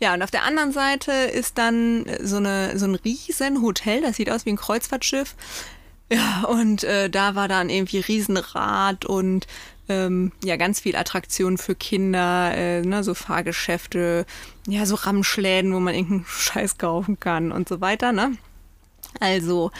[0.00, 4.16] ja, und auf der anderen Seite ist dann so, eine, so ein riesen Hotel, das
[4.16, 5.34] sieht aus wie ein Kreuzfahrtschiff.
[6.10, 9.46] Ja, und äh, da war dann irgendwie Riesenrad und
[9.88, 14.26] ähm, ja, ganz viel Attraktionen für Kinder, äh, ne, so Fahrgeschäfte,
[14.66, 18.36] ja, so Ramschläden, wo man irgendeinen Scheiß kaufen kann und so weiter, ne?
[19.20, 19.70] Also,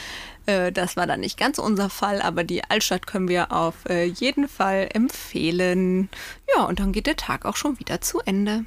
[0.45, 4.05] äh, das war dann nicht ganz unser Fall, aber die Altstadt können wir auf äh,
[4.05, 6.09] jeden Fall empfehlen.
[6.55, 8.65] Ja, und dann geht der Tag auch schon wieder zu Ende.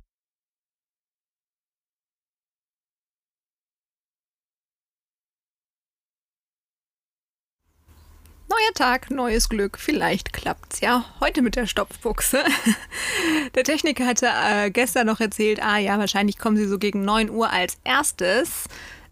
[8.49, 9.79] Neuer Tag, neues Glück.
[9.79, 12.43] Vielleicht klappt's ja heute mit der Stopfbuchse.
[13.55, 17.29] Der Techniker hatte äh, gestern noch erzählt, ah ja, wahrscheinlich kommen sie so gegen 9
[17.29, 18.65] Uhr als erstes.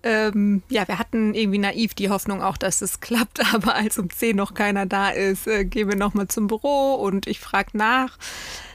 [0.03, 4.09] Ähm, ja, wir hatten irgendwie naiv die Hoffnung auch, dass es klappt, aber als um
[4.09, 8.17] 10 noch keiner da ist, äh, gehen wir nochmal zum Büro und ich frage nach.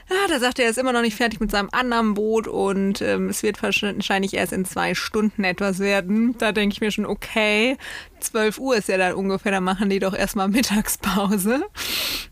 [0.08, 3.00] Ah, da sagt er, er ist immer noch nicht fertig mit seinem anderen Boot und
[3.00, 6.36] ähm, es wird wahrscheinlich erst in zwei Stunden etwas werden.
[6.38, 7.76] Da denke ich mir schon, okay,
[8.20, 11.64] 12 Uhr ist ja dann ungefähr, dann machen die doch erstmal Mittagspause.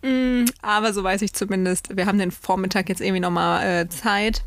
[0.03, 4.43] Mm, aber so weiß ich zumindest, wir haben den Vormittag jetzt irgendwie nochmal äh, Zeit.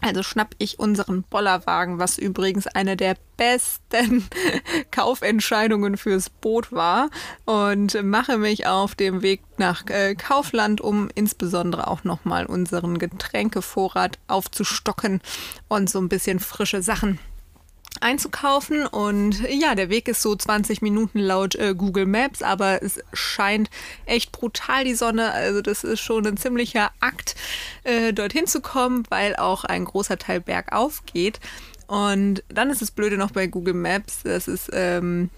[0.00, 4.28] Also schnapp ich unseren Bollerwagen, was übrigens eine der besten
[4.90, 7.10] Kaufentscheidungen fürs Boot war
[7.46, 14.18] und mache mich auf dem Weg nach äh, Kaufland, um insbesondere auch nochmal unseren Getränkevorrat
[14.28, 15.20] aufzustocken
[15.68, 17.18] und so ein bisschen frische Sachen
[18.00, 18.86] einzukaufen.
[18.86, 23.70] Und ja, der Weg ist so 20 Minuten laut äh, Google Maps, aber es scheint
[24.06, 25.32] echt brutal die Sonne.
[25.32, 27.34] Also das ist schon ein ziemlicher Akt,
[27.84, 31.40] äh, dorthin zu kommen, weil auch ein großer Teil bergauf geht.
[31.86, 35.30] Und dann ist es blöde noch bei Google Maps, das ist ähm,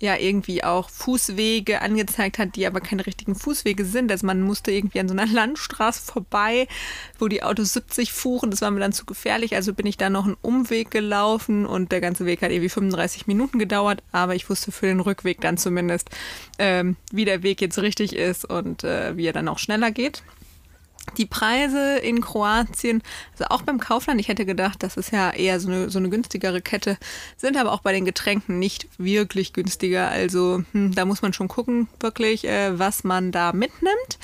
[0.00, 4.12] ja irgendwie auch Fußwege angezeigt hat, die aber keine richtigen Fußwege sind.
[4.12, 6.68] Also man musste irgendwie an so einer Landstraße vorbei,
[7.18, 8.50] wo die Autos 70 fuhren.
[8.50, 9.54] Das war mir dann zu gefährlich.
[9.56, 13.26] Also bin ich da noch einen Umweg gelaufen und der ganze Weg hat irgendwie 35
[13.26, 14.02] Minuten gedauert.
[14.12, 16.10] Aber ich wusste für den Rückweg dann zumindest,
[16.58, 20.22] ähm, wie der Weg jetzt richtig ist und äh, wie er dann auch schneller geht
[21.16, 25.60] die Preise in Kroatien, also auch beim Kaufland, ich hätte gedacht, das ist ja eher
[25.60, 26.98] so eine, so eine günstigere Kette,
[27.36, 30.08] sind aber auch bei den Getränken nicht wirklich günstiger.
[30.08, 34.18] Also hm, da muss man schon gucken, wirklich, äh, was man da mitnimmt.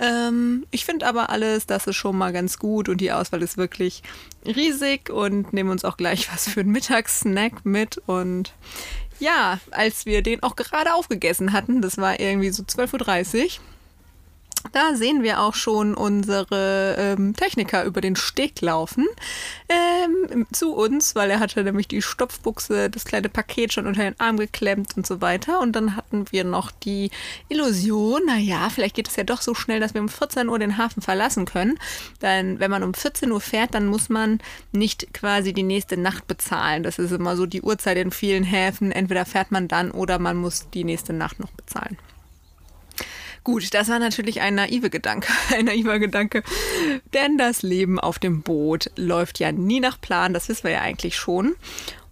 [0.00, 3.56] Ähm, ich finde aber alles, das ist schon mal ganz gut und die Auswahl ist
[3.56, 4.02] wirklich
[4.46, 7.98] riesig und nehmen uns auch gleich was für einen Mittagssnack mit.
[8.06, 8.52] Und
[9.18, 13.50] ja, als wir den auch gerade aufgegessen hatten, das war irgendwie so 12.30 Uhr
[14.72, 19.06] da sehen wir auch schon unsere ähm, Techniker über den Steg laufen
[19.68, 24.18] ähm, zu uns, weil er hatte nämlich die Stopfbuchse, das kleine Paket schon unter den
[24.18, 25.60] Arm geklemmt und so weiter.
[25.60, 27.10] Und dann hatten wir noch die
[27.48, 30.78] Illusion, naja, vielleicht geht es ja doch so schnell, dass wir um 14 Uhr den
[30.78, 31.78] Hafen verlassen können.
[32.22, 34.40] Denn wenn man um 14 Uhr fährt, dann muss man
[34.72, 36.82] nicht quasi die nächste Nacht bezahlen.
[36.82, 38.92] Das ist immer so die Uhrzeit in vielen Häfen.
[38.92, 41.96] Entweder fährt man dann oder man muss die nächste Nacht noch bezahlen.
[43.44, 46.42] Gut, das war natürlich ein naiver Gedanke, ein naiver Gedanke.
[47.14, 50.80] Denn das Leben auf dem Boot läuft ja nie nach Plan, das wissen wir ja
[50.80, 51.56] eigentlich schon.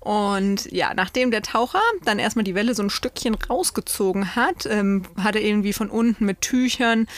[0.06, 5.02] Und ja, nachdem der Taucher dann erstmal die Welle so ein Stückchen rausgezogen hat, ähm,
[5.20, 7.08] hat er irgendwie von unten mit Tüchern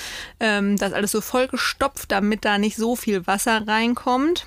[0.40, 4.46] ähm, das alles so vollgestopft, damit da nicht so viel Wasser reinkommt.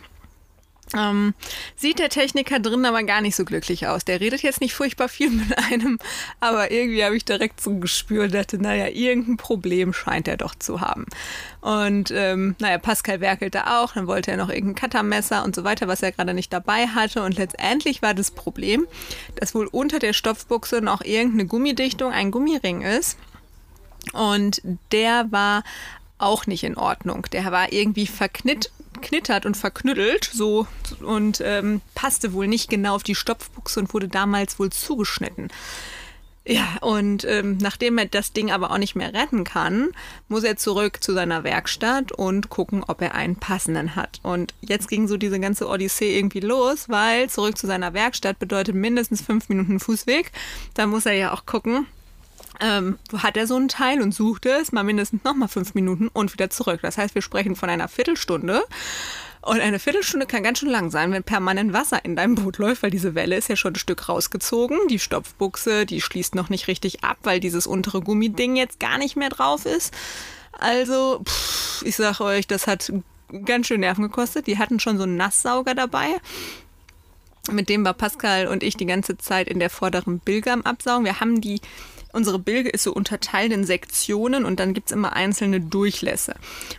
[0.98, 1.34] Ähm,
[1.76, 4.04] sieht der Techniker drin aber gar nicht so glücklich aus.
[4.06, 6.00] Der redet jetzt nicht furchtbar viel mit einem,
[6.40, 10.82] aber irgendwie habe ich direkt so gespürt, dachte, naja, irgendein Problem scheint er doch zu
[10.82, 11.06] haben.
[11.62, 15.88] Und ähm, naja, Pascal werkelte auch, dann wollte er noch irgendein Cuttermesser und so weiter,
[15.88, 17.24] was er gerade nicht dabei hatte.
[17.24, 18.88] Und letztendlich war das Problem,
[19.36, 23.18] dass wohl unter der Stoffbuchse noch irgendeine Gummidichtung, ein Gummiring ist.
[24.14, 25.64] Und der war
[26.18, 27.28] auch nicht in Ordnung.
[27.32, 30.68] Der war irgendwie verknitt, knittert und verknüttelt so
[31.02, 35.50] und ähm, passte wohl nicht genau auf die Stopfbuchse und wurde damals wohl zugeschnitten.
[36.44, 39.90] Ja, und ähm, nachdem er das Ding aber auch nicht mehr retten kann,
[40.28, 44.20] muss er zurück zu seiner Werkstatt und gucken, ob er einen passenden hat.
[44.24, 48.74] Und jetzt ging so diese ganze Odyssee irgendwie los, weil zurück zu seiner Werkstatt bedeutet
[48.74, 50.32] mindestens fünf Minuten Fußweg.
[50.74, 51.86] Da muss er ja auch gucken,
[52.62, 56.32] ähm, hat er so ein Teil und sucht es mal mindestens nochmal fünf Minuten und
[56.34, 56.80] wieder zurück.
[56.82, 58.64] Das heißt, wir sprechen von einer Viertelstunde.
[59.42, 62.84] Und eine Viertelstunde kann ganz schön lang sein, wenn permanent Wasser in deinem Boot läuft,
[62.84, 64.78] weil diese Welle ist ja schon ein Stück rausgezogen.
[64.88, 69.16] Die Stopfbuchse, die schließt noch nicht richtig ab, weil dieses untere Gummiding jetzt gar nicht
[69.16, 69.94] mehr drauf ist.
[70.52, 72.94] Also, pff, ich sag euch, das hat
[73.46, 74.46] ganz schön Nerven gekostet.
[74.46, 76.08] Die hatten schon so einen Nasssauger dabei.
[77.50, 81.06] Mit dem war Pascal und ich die ganze Zeit in der vorderen Bilge am Absaugen.
[81.06, 81.60] Wir haben die
[82.14, 86.36] unsere Bilge ist so unterteilt in Sektionen und dann gibt es immer einzelne Durchlässe.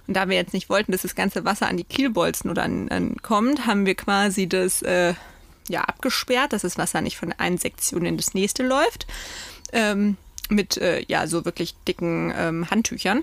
[0.07, 2.89] Und da wir jetzt nicht wollten, dass das ganze Wasser an die Kielbolzen oder an,
[2.89, 5.15] an kommt, haben wir quasi das äh,
[5.69, 9.07] ja, abgesperrt, dass das Wasser nicht von der einen Sektion in das nächste läuft.
[9.73, 10.17] Ähm,
[10.49, 13.23] mit äh, ja so wirklich dicken ähm, Handtüchern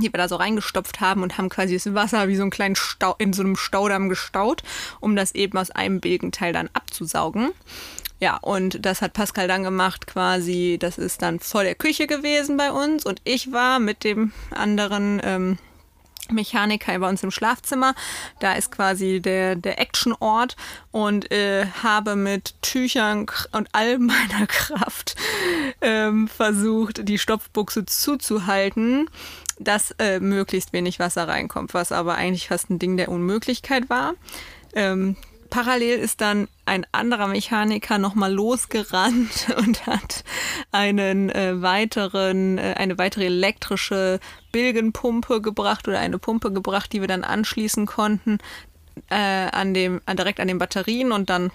[0.00, 2.76] die wir da so reingestopft haben und haben quasi das Wasser wie so einen kleinen
[2.76, 4.62] Stau in so einem Staudamm gestaut,
[5.00, 7.52] um das eben aus einem Bilgenteil dann abzusaugen.
[8.24, 12.56] Ja, und das hat Pascal dann gemacht quasi, das ist dann vor der Küche gewesen
[12.56, 15.58] bei uns und ich war mit dem anderen ähm,
[16.30, 17.94] Mechaniker bei uns im Schlafzimmer.
[18.40, 20.56] Da ist quasi der, der Actionort
[20.90, 25.16] und äh, habe mit Tüchern und all meiner Kraft
[25.82, 29.10] ähm, versucht, die Stopfbuchse zuzuhalten,
[29.58, 34.14] dass äh, möglichst wenig Wasser reinkommt, was aber eigentlich fast ein Ding der Unmöglichkeit war.
[34.74, 35.18] Ähm,
[35.50, 40.24] parallel ist dann ein anderer Mechaniker nochmal losgerannt und hat
[40.72, 44.20] einen äh, weiteren, äh, eine weitere elektrische
[44.52, 48.38] Bilgenpumpe gebracht oder eine Pumpe gebracht, die wir dann anschließen konnten
[49.10, 51.50] äh, an dem, direkt an den Batterien und dann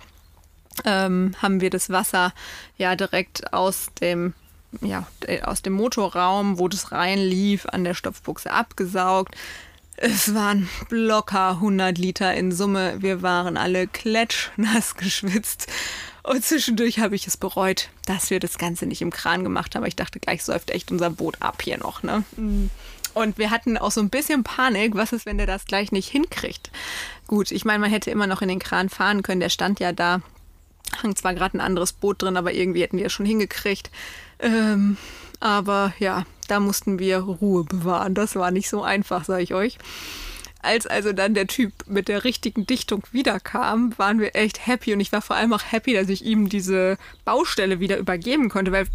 [0.85, 2.33] ähm, haben wir das Wasser
[2.77, 4.33] ja direkt aus dem
[4.81, 5.07] ja,
[5.43, 9.35] aus dem Motorraum, wo das reinlief, an der Stopfbuchse abgesaugt.
[10.01, 13.01] Es waren locker 100 Liter in Summe.
[13.01, 15.67] Wir waren alle klatschnass geschwitzt.
[16.23, 19.85] Und zwischendurch habe ich es bereut, dass wir das Ganze nicht im Kran gemacht haben.
[19.85, 22.01] Ich dachte, gleich säuft echt unser Boot ab hier noch.
[22.01, 22.23] Ne?
[23.13, 26.07] Und wir hatten auch so ein bisschen Panik, was ist, wenn der das gleich nicht
[26.07, 26.71] hinkriegt.
[27.27, 29.41] Gut, ich meine, man hätte immer noch in den Kran fahren können.
[29.41, 30.21] Der stand ja da.
[31.03, 33.91] Hang zwar gerade ein anderes Boot drin, aber irgendwie hätten wir es schon hingekriegt.
[34.39, 34.95] Ähm,
[35.41, 38.13] aber ja, da mussten wir Ruhe bewahren.
[38.13, 39.77] Das war nicht so einfach, sage ich euch.
[40.61, 44.99] Als also dann der Typ mit der richtigen Dichtung wiederkam, waren wir echt happy und
[44.99, 48.85] ich war vor allem auch happy, dass ich ihm diese Baustelle wieder übergeben konnte, weil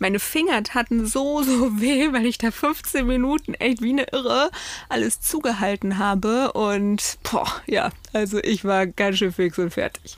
[0.00, 4.50] meine Finger taten so, so weh, weil ich da 15 Minuten echt wie eine Irre
[4.88, 10.16] alles zugehalten habe und boah, ja, also ich war ganz schön fix und fertig.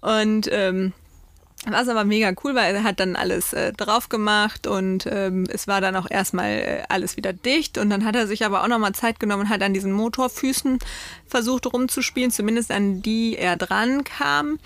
[0.00, 0.94] Und ähm,
[1.72, 5.66] was aber mega cool war, er hat dann alles äh, drauf gemacht und ähm, es
[5.66, 7.78] war dann auch erstmal äh, alles wieder dicht.
[7.78, 10.78] Und dann hat er sich aber auch nochmal Zeit genommen und hat an diesen Motorfüßen
[11.26, 14.58] versucht rumzuspielen, zumindest an die er dran kam,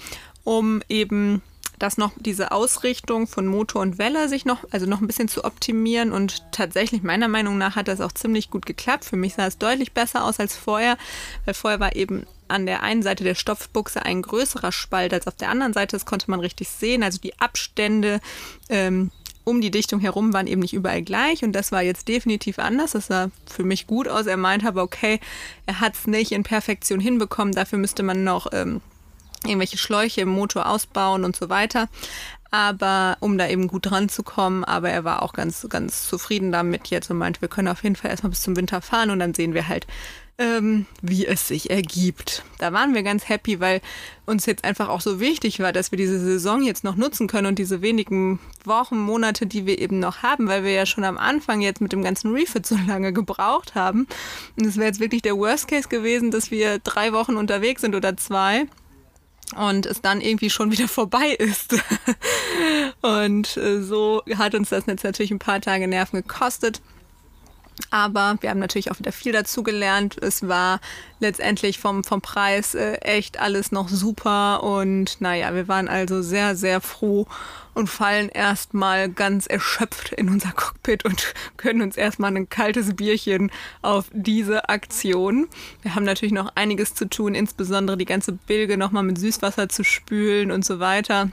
[0.45, 1.43] um eben
[1.81, 5.45] das noch diese Ausrichtung von Motor und Welle sich noch, also noch ein bisschen zu
[5.45, 9.05] optimieren und tatsächlich meiner Meinung nach hat das auch ziemlich gut geklappt.
[9.05, 10.99] Für mich sah es deutlich besser aus als vorher,
[11.47, 15.37] weil vorher war eben an der einen Seite der Stoffbuchse ein größerer Spalt als auf
[15.37, 15.97] der anderen Seite.
[15.97, 17.03] Das konnte man richtig sehen.
[17.03, 18.21] Also die Abstände
[18.69, 19.11] ähm,
[19.45, 22.93] um die Dichtung herum waren eben nicht überall gleich und das war jetzt definitiv anders.
[22.93, 24.27] Das sah für mich gut aus.
[24.27, 25.19] Er meinte aber, okay,
[25.65, 27.55] er hat es nicht in Perfektion hinbekommen.
[27.55, 28.83] Dafür müsste man noch ähm,
[29.45, 31.89] irgendwelche Schläuche im Motor ausbauen und so weiter.
[32.51, 36.51] Aber um da eben gut dran zu kommen, aber er war auch ganz, ganz zufrieden
[36.51, 39.21] damit jetzt und meinte, wir können auf jeden Fall erstmal bis zum Winter fahren und
[39.21, 39.87] dann sehen wir halt,
[40.41, 42.43] ähm, wie es sich ergibt.
[42.59, 43.83] Da waren wir ganz happy, weil
[44.25, 47.47] uns jetzt einfach auch so wichtig war, dass wir diese Saison jetzt noch nutzen können
[47.47, 51.19] und diese wenigen Wochen, Monate, die wir eben noch haben, weil wir ja schon am
[51.19, 54.09] Anfang jetzt mit dem ganzen Refit so lange gebraucht haben.
[54.59, 57.95] Und es wäre jetzt wirklich der Worst Case gewesen, dass wir drei Wochen unterwegs sind
[57.95, 58.67] oder zwei
[59.57, 61.77] und es dann irgendwie schon wieder vorbei ist.
[63.01, 66.81] und äh, so hat uns das jetzt natürlich ein paar Tage Nerven gekostet.
[67.91, 70.17] Aber wir haben natürlich auch wieder viel dazugelernt.
[70.21, 70.81] Es war
[71.21, 74.63] letztendlich vom, vom Preis äh, echt alles noch super.
[74.63, 77.27] Und naja, wir waren also sehr, sehr froh
[77.75, 83.51] und fallen erstmal ganz erschöpft in unser Cockpit und können uns erstmal ein kaltes Bierchen
[83.83, 85.49] auf diese Aktion.
[85.83, 89.85] Wir haben natürlich noch einiges zu tun, insbesondere die ganze Bilge nochmal mit Süßwasser zu
[89.85, 91.31] spülen und so weiter.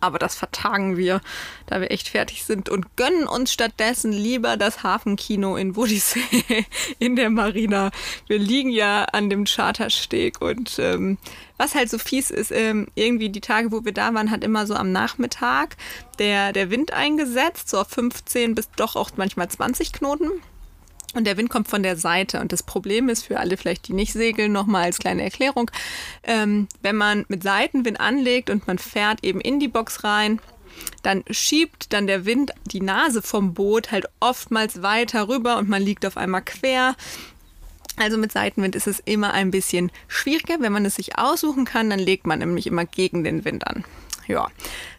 [0.00, 1.20] Aber das vertagen wir,
[1.66, 6.66] da wir echt fertig sind und gönnen uns stattdessen lieber das Hafenkino in Bodisee
[6.98, 7.90] in der Marina.
[8.26, 11.18] Wir liegen ja an dem Chartersteg und ähm,
[11.56, 14.66] was halt so fies ist, ähm, irgendwie die Tage, wo wir da waren, hat immer
[14.66, 15.76] so am Nachmittag
[16.18, 20.30] der, der Wind eingesetzt, so auf 15 bis doch auch manchmal 20 Knoten.
[21.14, 22.40] Und der Wind kommt von der Seite.
[22.40, 25.70] Und das Problem ist für alle vielleicht, die nicht segeln, nochmal als kleine Erklärung,
[26.22, 30.40] ähm, wenn man mit Seitenwind anlegt und man fährt eben in die Box rein,
[31.02, 35.82] dann schiebt dann der Wind die Nase vom Boot halt oftmals weiter rüber und man
[35.82, 36.94] liegt auf einmal quer.
[37.96, 40.60] Also mit Seitenwind ist es immer ein bisschen schwieriger.
[40.60, 43.84] Wenn man es sich aussuchen kann, dann legt man nämlich immer gegen den Wind an.
[44.28, 44.48] Ja,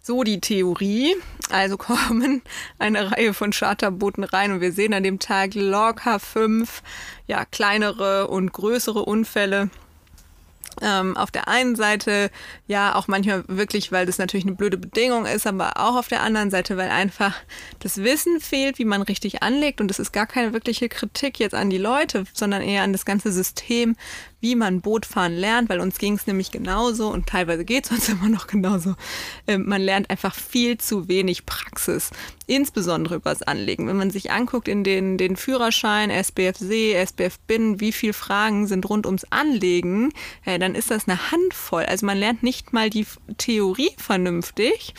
[0.01, 1.15] so die Theorie.
[1.51, 2.41] Also kommen
[2.79, 6.83] eine Reihe von Charterbooten rein und wir sehen an dem Tag locker fünf,
[7.27, 9.69] ja, kleinere und größere Unfälle
[10.81, 12.31] ähm, auf der einen Seite
[12.67, 16.21] ja auch manchmal wirklich, weil das natürlich eine blöde Bedingung ist, aber auch auf der
[16.21, 17.35] anderen Seite, weil einfach
[17.79, 19.81] das Wissen fehlt, wie man richtig anlegt.
[19.81, 23.05] Und das ist gar keine wirkliche Kritik jetzt an die Leute, sondern eher an das
[23.05, 23.95] ganze System,
[24.41, 28.09] wie man Bootfahren lernt, weil uns ging es nämlich genauso und teilweise geht es uns
[28.09, 28.95] immer noch genauso.
[29.47, 32.11] Ähm, man lernt einfach viel zu wenig Praxis,
[32.47, 33.87] insbesondere übers Anlegen.
[33.87, 38.67] Wenn man sich anguckt in den, den Führerschein, SBF See, SBF Bin, wie viele Fragen
[38.67, 40.11] sind rund ums Anlegen,
[40.45, 41.83] äh, dann ist das eine Handvoll.
[41.83, 43.05] Also man lernt nicht mal die
[43.37, 44.93] Theorie vernünftig.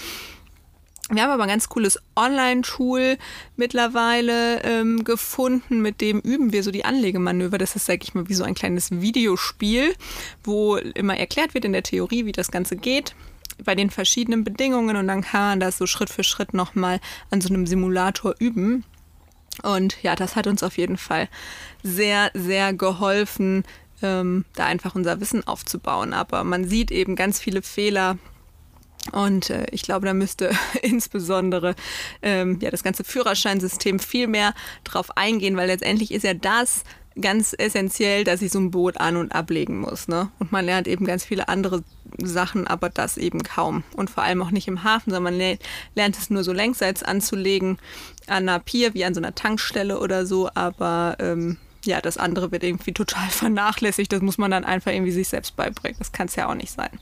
[1.12, 3.18] Wir haben aber ein ganz cooles Online-Tool
[3.56, 7.58] mittlerweile ähm, gefunden, mit dem üben wir so die Anlegemanöver.
[7.58, 9.94] Das ist, sag ich mal, wie so ein kleines Videospiel,
[10.44, 13.14] wo immer erklärt wird in der Theorie, wie das Ganze geht
[13.64, 17.40] bei den verschiedenen Bedingungen und dann kann man das so Schritt für Schritt nochmal an
[17.42, 18.84] so einem Simulator üben.
[19.62, 21.28] Und ja, das hat uns auf jeden Fall
[21.82, 23.64] sehr, sehr geholfen,
[24.00, 26.14] ähm, da einfach unser Wissen aufzubauen.
[26.14, 28.16] Aber man sieht eben ganz viele Fehler,
[29.12, 30.50] und äh, ich glaube, da müsste
[30.82, 31.74] insbesondere
[32.22, 36.84] ähm, ja, das ganze Führerscheinsystem viel mehr drauf eingehen, weil letztendlich ist ja das
[37.20, 40.08] ganz essentiell, dass ich so ein Boot an- und ablegen muss.
[40.08, 40.30] Ne?
[40.38, 41.82] Und man lernt eben ganz viele andere
[42.18, 43.82] Sachen, aber das eben kaum.
[43.96, 45.58] Und vor allem auch nicht im Hafen, sondern man
[45.94, 47.78] lernt es nur so längsseits anzulegen,
[48.26, 50.50] an einer Pier wie an so einer Tankstelle oder so.
[50.54, 54.12] Aber ähm, ja, das andere wird irgendwie total vernachlässigt.
[54.12, 55.98] Das muss man dann einfach irgendwie sich selbst beibringen.
[55.98, 57.00] Das kann es ja auch nicht sein.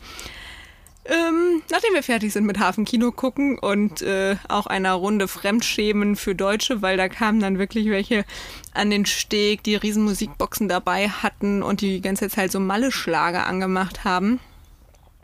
[1.08, 6.34] Ähm, nachdem wir fertig sind mit Hafenkino gucken und äh, auch einer Runde Fremdschämen für
[6.34, 8.26] Deutsche, weil da kamen dann wirklich welche
[8.74, 14.38] an den Steg, die Riesenmusikboxen dabei hatten und die ganze Zeit so Malle-Schlager angemacht haben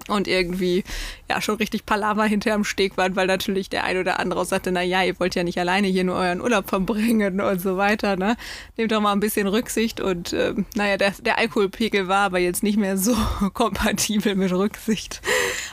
[0.09, 0.85] und irgendwie
[1.29, 4.83] ja schon richtig Palaver hinterm Steg waren, weil natürlich der ein oder andere sagte, na
[4.83, 8.37] ja, ihr wollt ja nicht alleine hier nur euren Urlaub verbringen und so weiter, ne?
[8.77, 12.63] Nehmt doch mal ein bisschen Rücksicht und äh, naja, der, der Alkoholpegel war aber jetzt
[12.63, 13.17] nicht mehr so
[13.55, 15.23] kompatibel mit Rücksicht.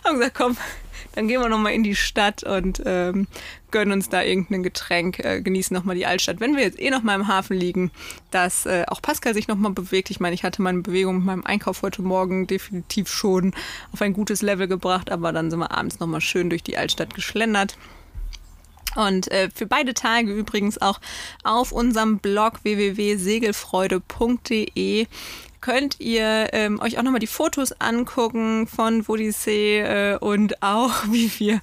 [0.06, 0.58] Haben gesagt, komm,
[1.14, 3.28] dann gehen wir nochmal in die Stadt und ähm,
[3.72, 6.40] gönnen uns da irgendein Getränk, äh, genießen nochmal die Altstadt.
[6.40, 7.92] Wenn wir jetzt eh nochmal im Hafen liegen,
[8.32, 10.10] dass äh, auch Pascal sich nochmal bewegt.
[10.10, 13.54] Ich meine, ich hatte meine Bewegung mit meinem Einkauf heute Morgen definitiv schon
[13.94, 17.14] auf ein gutes Level gebracht, aber dann sind wir abends nochmal schön durch die Altstadt
[17.14, 17.78] geschlendert.
[18.96, 21.00] Und äh, für beide Tage übrigens auch
[21.44, 25.08] auf unserem Blog www.segelfreude.de
[25.62, 31.32] könnt ihr ähm, euch auch nochmal die Fotos angucken von Vodisee äh, und auch, wie
[31.40, 31.62] wir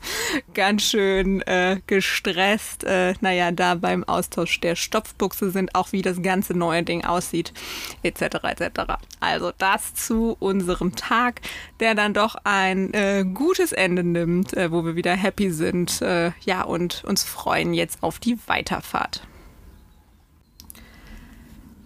[0.54, 6.22] ganz schön äh, gestresst, äh, naja, da beim Austausch der Stopfbuchse sind, auch wie das
[6.22, 7.52] ganze neue Ding aussieht,
[8.02, 8.22] etc.
[8.44, 8.92] etc.
[9.20, 11.40] Also das zu unserem Tag,
[11.80, 16.30] der dann doch ein äh, gutes Ende nimmt, äh, wo wir wieder happy sind, äh,
[16.44, 19.22] ja, und uns freuen jetzt auf die Weiterfahrt.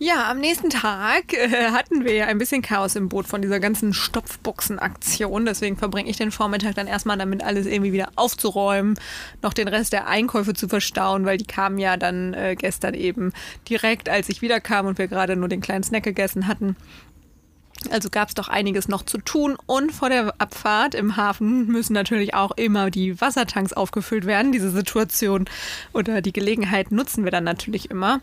[0.05, 3.61] Ja, am nächsten Tag äh, hatten wir ja ein bisschen Chaos im Boot von dieser
[3.61, 5.46] ganzen Stopfboxen-Aktion.
[5.46, 8.98] Deswegen verbringe ich den Vormittag dann erstmal damit, alles irgendwie wieder aufzuräumen,
[9.42, 13.33] noch den Rest der Einkäufe zu verstauen, weil die kamen ja dann äh, gestern eben
[13.69, 16.75] direkt, als ich wiederkam und wir gerade nur den kleinen Snack gegessen hatten.
[17.90, 21.92] Also gab es doch einiges noch zu tun und vor der Abfahrt im Hafen müssen
[21.92, 24.52] natürlich auch immer die Wassertanks aufgefüllt werden.
[24.52, 25.46] Diese Situation
[25.92, 28.20] oder die Gelegenheit nutzen wir dann natürlich immer.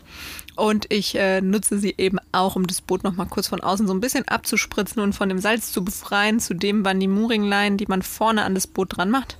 [0.56, 3.94] Und ich äh, nutze sie eben auch, um das Boot nochmal kurz von außen so
[3.94, 6.40] ein bisschen abzuspritzen und von dem Salz zu befreien.
[6.40, 9.38] Zudem waren die Mooringleinen, die man vorne an das Boot dran macht,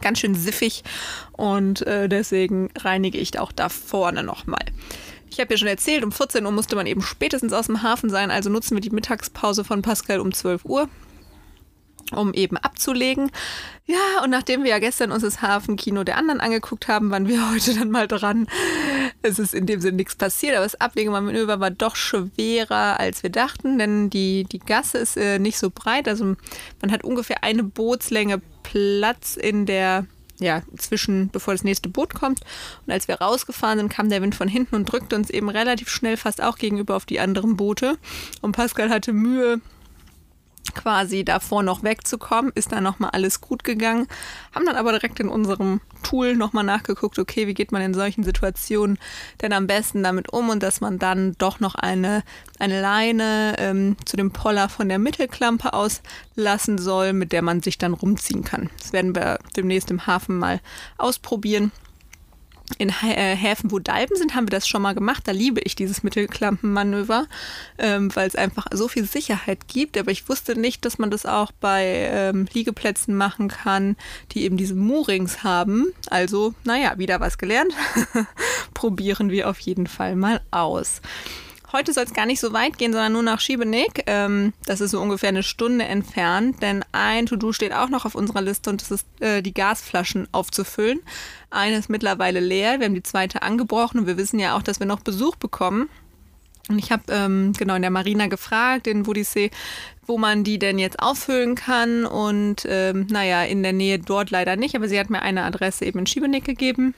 [0.00, 0.82] ganz schön siffig
[1.32, 4.64] und äh, deswegen reinige ich auch da vorne nochmal.
[5.34, 8.08] Ich habe ja schon erzählt, um 14 Uhr musste man eben spätestens aus dem Hafen
[8.08, 10.88] sein, also nutzen wir die Mittagspause von Pascal um 12 Uhr
[12.12, 13.32] um eben abzulegen.
[13.86, 17.50] Ja, und nachdem wir ja gestern uns das Hafenkino der anderen angeguckt haben, waren wir
[17.52, 18.46] heute dann mal dran.
[19.22, 23.30] Es ist in dem Sinne nichts passiert, aber das Ablegemanöver war doch schwerer, als wir
[23.30, 26.06] dachten, denn die, die Gasse ist äh, nicht so breit.
[26.06, 26.36] Also
[26.80, 30.06] man hat ungefähr eine Bootslänge Platz in der
[30.40, 32.40] ja, zwischen, bevor das nächste Boot kommt.
[32.86, 35.88] Und als wir rausgefahren sind, kam der Wind von hinten und drückte uns eben relativ
[35.88, 37.98] schnell fast auch gegenüber auf die anderen Boote.
[38.40, 39.60] Und Pascal hatte Mühe,
[40.74, 44.06] quasi davor noch wegzukommen, ist dann nochmal alles gut gegangen.
[44.54, 48.24] Haben dann aber direkt in unserem Tool nochmal nachgeguckt, okay, wie geht man in solchen
[48.24, 48.98] Situationen
[49.40, 52.22] denn am besten damit um und dass man dann doch noch eine,
[52.58, 57.78] eine Leine ähm, zu dem Poller von der Mittelklampe auslassen soll, mit der man sich
[57.78, 58.70] dann rumziehen kann.
[58.78, 60.60] Das werden wir demnächst im Hafen mal
[60.98, 61.72] ausprobieren
[62.78, 65.24] in äh, Häfen, wo Dalben sind, haben wir das schon mal gemacht.
[65.26, 67.26] Da liebe ich dieses Mittelklampenmanöver,
[67.78, 69.98] ähm, weil es einfach so viel Sicherheit gibt.
[69.98, 73.96] Aber ich wusste nicht, dass man das auch bei ähm, Liegeplätzen machen kann,
[74.32, 75.92] die eben diese Moorings haben.
[76.08, 77.74] Also, naja, wieder was gelernt.
[78.74, 81.00] Probieren wir auf jeden Fall mal aus.
[81.74, 84.04] Heute soll es gar nicht so weit gehen, sondern nur nach Schiebenig.
[84.06, 88.14] Ähm, das ist so ungefähr eine Stunde entfernt, denn ein To-Do steht auch noch auf
[88.14, 91.00] unserer Liste und das ist, äh, die Gasflaschen aufzufüllen.
[91.50, 94.78] Eine ist mittlerweile leer, wir haben die zweite angebrochen und wir wissen ja auch, dass
[94.78, 95.88] wir noch Besuch bekommen.
[96.68, 99.50] Und ich habe ähm, genau in der Marina gefragt, in Bodisee,
[100.06, 102.06] wo man die denn jetzt auffüllen kann.
[102.06, 105.84] Und ähm, naja, in der Nähe dort leider nicht, aber sie hat mir eine Adresse
[105.84, 106.94] eben in Schiebenig gegeben.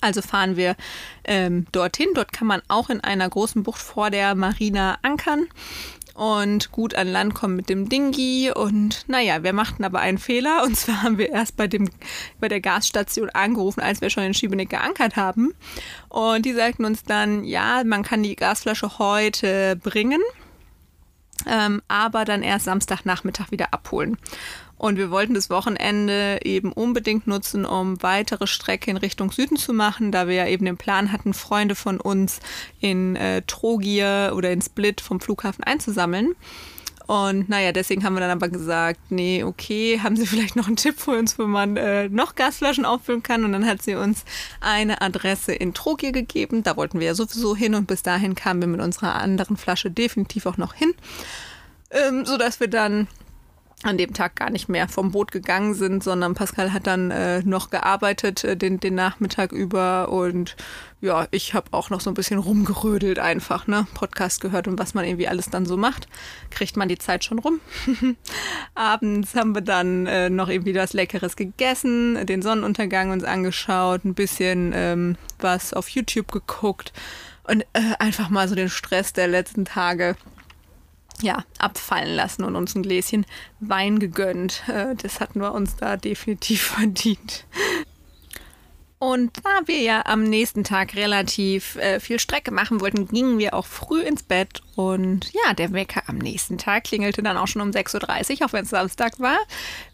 [0.00, 0.76] Also fahren wir
[1.24, 2.08] ähm, dorthin.
[2.14, 5.46] Dort kann man auch in einer großen Bucht vor der Marina ankern
[6.18, 8.50] und gut an Land kommen mit dem Dingi.
[8.52, 10.64] Und naja, wir machten aber einen Fehler.
[10.64, 11.88] Und zwar haben wir erst bei, dem,
[12.40, 15.54] bei der Gasstation angerufen, als wir schon in Schiebeneck geankert haben.
[16.08, 20.20] Und die sagten uns dann, ja, man kann die Gasflasche heute bringen,
[21.46, 24.18] ähm, aber dann erst Samstagnachmittag wieder abholen.
[24.78, 29.72] Und wir wollten das Wochenende eben unbedingt nutzen, um weitere Strecke in Richtung Süden zu
[29.72, 32.38] machen, da wir ja eben den Plan hatten, Freunde von uns
[32.80, 36.36] in äh, Trogir oder in Split vom Flughafen einzusammeln.
[37.08, 40.76] Und naja, deswegen haben wir dann aber gesagt, nee, okay, haben Sie vielleicht noch einen
[40.76, 43.44] Tipp für uns, wo man äh, noch Gasflaschen auffüllen kann?
[43.46, 44.26] Und dann hat sie uns
[44.60, 46.62] eine Adresse in Trogir gegeben.
[46.62, 49.90] Da wollten wir ja sowieso hin und bis dahin kamen wir mit unserer anderen Flasche
[49.90, 50.92] definitiv auch noch hin.
[51.90, 53.08] Ähm, sodass wir dann
[53.84, 57.42] an dem Tag gar nicht mehr vom Boot gegangen sind, sondern Pascal hat dann äh,
[57.44, 60.56] noch gearbeitet äh, den, den Nachmittag über und
[61.00, 63.86] ja, ich habe auch noch so ein bisschen rumgerödelt einfach, ne?
[63.94, 66.08] Podcast gehört und was man irgendwie alles dann so macht.
[66.50, 67.60] Kriegt man die Zeit schon rum.
[68.74, 74.14] Abends haben wir dann äh, noch irgendwie was Leckeres gegessen, den Sonnenuntergang uns angeschaut, ein
[74.14, 76.92] bisschen ähm, was auf YouTube geguckt
[77.44, 80.16] und äh, einfach mal so den Stress der letzten Tage
[81.22, 83.26] ja, abfallen lassen und uns ein Gläschen
[83.60, 84.62] Wein gegönnt.
[84.68, 87.44] Äh, das hatten wir uns da definitiv verdient.
[89.00, 93.54] Und da wir ja am nächsten Tag relativ äh, viel Strecke machen wollten, gingen wir
[93.54, 94.60] auch früh ins Bett.
[94.74, 98.52] Und ja, der Wecker am nächsten Tag klingelte dann auch schon um 6.30 Uhr, auch
[98.52, 99.38] wenn es Samstag war.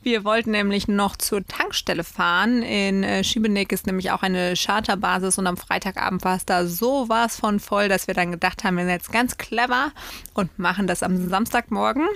[0.02, 2.62] Wir wollten nämlich noch zur Tankstelle fahren.
[2.62, 7.08] In äh, Schiebeneck ist nämlich auch eine Charterbasis und am Freitagabend war es da so
[7.10, 9.92] was von voll, dass wir dann gedacht haben, wir sind jetzt ganz clever
[10.32, 12.06] und machen das am Samstagmorgen.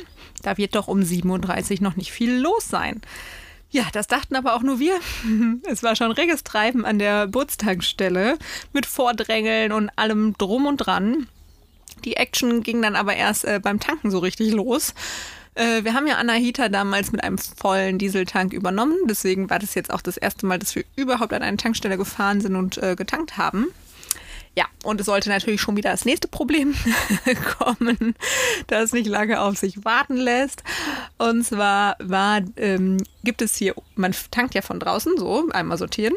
[0.43, 3.03] Da wird doch um 7.30 Uhr noch nicht viel los sein.
[3.71, 4.99] Ja, das dachten aber auch nur wir.
[5.71, 8.39] Es war schon reges Treiben an der Bootstankstelle
[8.73, 11.29] mit Vordrängeln und allem drum und dran.
[12.05, 14.95] Die Action ging dann aber erst äh, beim Tanken so richtig los.
[15.55, 18.97] Äh, wir haben ja Anahita damals mit einem vollen Dieseltank übernommen.
[19.09, 22.41] Deswegen war das jetzt auch das erste Mal, dass wir überhaupt an eine Tankstelle gefahren
[22.41, 23.67] sind und äh, getankt haben.
[24.59, 26.75] Ja, und es sollte natürlich schon wieder das nächste Problem
[27.59, 28.17] kommen,
[28.67, 30.65] das nicht lange auf sich warten lässt.
[31.17, 36.17] Und zwar war, ähm, gibt es hier, man tankt ja von draußen so, einmal sortieren.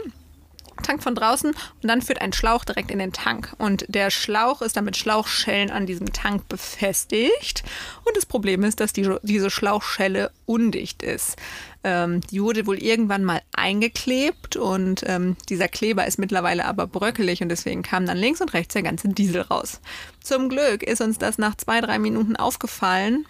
[0.81, 3.53] Wassertank von draußen und dann führt ein Schlauch direkt in den Tank.
[3.57, 7.63] Und der Schlauch ist dann mit Schlauchschellen an diesem Tank befestigt.
[8.03, 11.37] Und das Problem ist, dass die, diese Schlauchschelle undicht ist.
[11.83, 17.41] Ähm, die wurde wohl irgendwann mal eingeklebt und ähm, dieser Kleber ist mittlerweile aber bröckelig
[17.41, 19.81] und deswegen kam dann links und rechts der ganze Diesel raus.
[20.21, 23.25] Zum Glück ist uns das nach zwei, drei Minuten aufgefallen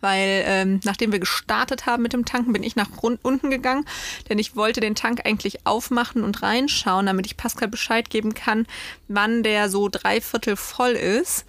[0.00, 3.84] weil ähm, nachdem wir gestartet haben mit dem Tanken, bin ich nach unten gegangen,
[4.28, 8.66] denn ich wollte den Tank eigentlich aufmachen und reinschauen, damit ich Pascal Bescheid geben kann,
[9.08, 11.46] wann der so dreiviertel voll ist.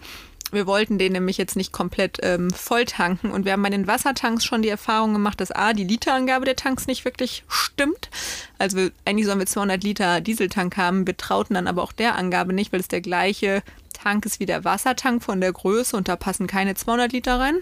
[0.52, 3.88] Wir wollten den nämlich jetzt nicht komplett ähm, voll tanken und wir haben bei den
[3.88, 8.10] Wassertanks schon die Erfahrung gemacht, dass A, die Literangabe der Tanks nicht wirklich stimmt.
[8.60, 12.16] Also wir, eigentlich sollen wir 200 Liter Dieseltank haben, wir trauten dann aber auch der
[12.16, 16.08] Angabe nicht, weil es der gleiche Tank ist wie der Wassertank von der Größe und
[16.08, 17.58] da passen keine 200 Liter rein.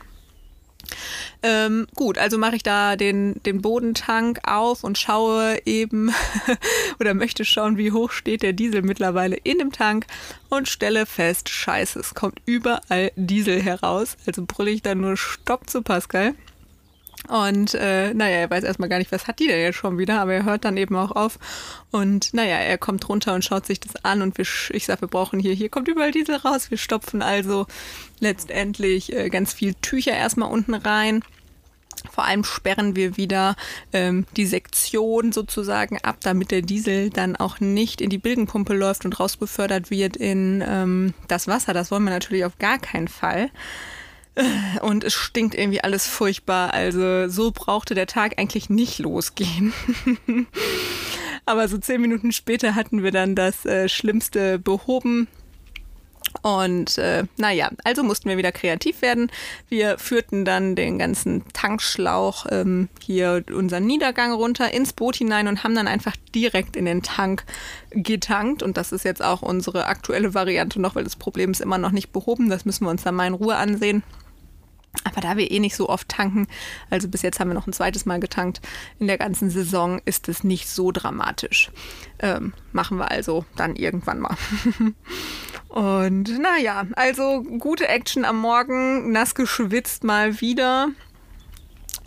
[1.42, 6.14] Ähm, gut, also mache ich da den, den Bodentank auf und schaue eben
[7.00, 10.06] oder möchte schauen, wie hoch steht der Diesel mittlerweile in dem Tank
[10.50, 14.18] und stelle fest, scheiße, es kommt überall Diesel heraus.
[14.26, 16.36] Also brülle ich dann nur Stopp zu Pascal.
[17.30, 20.20] Und äh, naja, er weiß erstmal gar nicht, was hat die denn jetzt schon wieder,
[20.20, 21.40] aber er hört dann eben auch auf.
[21.90, 25.08] Und naja, er kommt runter und schaut sich das an und wir, ich sag, wir
[25.08, 26.70] brauchen hier, hier kommt überall Diesel raus.
[26.70, 27.66] Wir stopfen also
[28.20, 31.24] letztendlich äh, ganz viel Tücher erstmal unten rein.
[32.12, 33.56] Vor allem sperren wir wieder
[33.94, 39.06] ähm, die Sektion sozusagen ab, damit der Diesel dann auch nicht in die Bilgenpumpe läuft
[39.06, 41.74] und rausbefördert wird in ähm, das Wasser.
[41.74, 43.50] Das wollen wir natürlich auf gar keinen Fall.
[44.82, 46.74] Und es stinkt irgendwie alles furchtbar.
[46.74, 49.74] Also so brauchte der Tag eigentlich nicht losgehen.
[51.46, 55.28] Aber so zehn Minuten später hatten wir dann das äh, Schlimmste behoben.
[56.42, 59.30] Und äh, naja, also mussten wir wieder kreativ werden.
[59.70, 65.64] Wir führten dann den ganzen Tankschlauch ähm, hier unseren Niedergang runter ins Boot hinein und
[65.64, 67.44] haben dann einfach direkt in den Tank
[67.92, 68.64] getankt.
[68.64, 71.92] Und das ist jetzt auch unsere aktuelle Variante noch, weil das Problem ist immer noch
[71.92, 72.50] nicht behoben.
[72.50, 74.02] Das müssen wir uns dann mal in Ruhe ansehen.
[75.04, 76.48] Aber da wir eh nicht so oft tanken,
[76.90, 78.62] also bis jetzt haben wir noch ein zweites Mal getankt,
[79.00, 81.72] in der ganzen Saison ist es nicht so dramatisch.
[82.20, 84.38] Ähm, machen wir also dann irgendwann mal.
[85.68, 90.90] Und naja, also gute Action am Morgen, nass geschwitzt mal wieder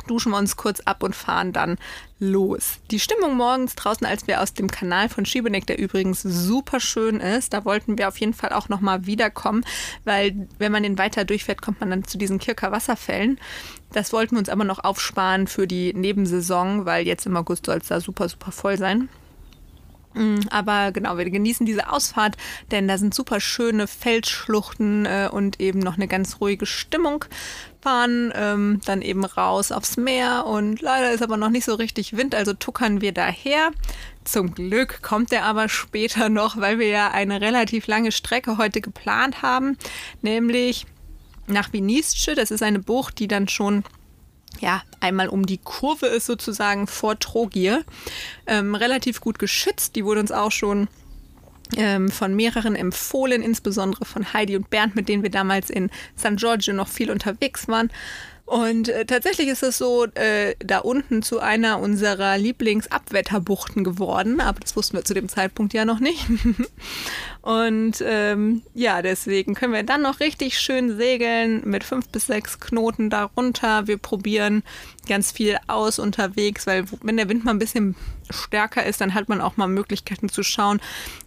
[0.07, 1.77] duschen wir uns kurz ab und fahren dann
[2.19, 2.79] los.
[2.91, 7.21] Die Stimmung morgens draußen, als wir aus dem Kanal von Schiebeneck, der übrigens super schön
[7.21, 9.65] ist, da wollten wir auf jeden Fall auch nochmal wiederkommen,
[10.05, 13.39] weil wenn man den weiter durchfährt, kommt man dann zu diesen Kirker Wasserfällen.
[13.93, 17.79] Das wollten wir uns aber noch aufsparen für die Nebensaison, weil jetzt im August soll
[17.79, 19.09] es da super, super voll sein.
[20.17, 22.37] Mm, aber genau, wir genießen diese Ausfahrt,
[22.71, 27.27] denn da sind super schöne Felsschluchten äh, und eben noch eine ganz ruhige Stimmung.
[27.83, 32.17] Fahren ähm, dann eben raus aufs Meer und leider ist aber noch nicht so richtig
[32.17, 33.71] Wind, also tuckern wir daher.
[34.25, 38.81] Zum Glück kommt er aber später noch, weil wir ja eine relativ lange Strecke heute
[38.81, 39.77] geplant haben,
[40.23, 40.87] nämlich
[41.47, 42.35] nach Vinisce.
[42.35, 43.85] Das ist eine Bucht, die dann schon
[44.61, 47.85] ja, einmal um die Kurve ist sozusagen vor Trogir.
[48.47, 49.97] Ähm, relativ gut geschützt.
[49.97, 50.89] Die wurde uns auch schon
[51.77, 56.37] ähm, von mehreren empfohlen, insbesondere von Heidi und Bernd, mit denen wir damals in San
[56.37, 57.91] Giorgio noch viel unterwegs waren.
[58.47, 64.61] Und äh, tatsächlich ist es so äh, da unten zu einer unserer Lieblingsabwetterbuchten geworden, aber
[64.61, 66.25] das wussten wir zu dem Zeitpunkt ja noch nicht.
[67.43, 72.61] und ähm, ja, deswegen können wir dann noch richtig schön segeln mit fünf bis sechs
[72.61, 73.89] Knoten darunter.
[73.89, 74.63] Wir probieren
[75.09, 77.97] ganz viel aus unterwegs, weil wenn der Wind mal ein bisschen
[78.31, 80.81] stärker ist, dann hat man auch mal Möglichkeiten zu schauen,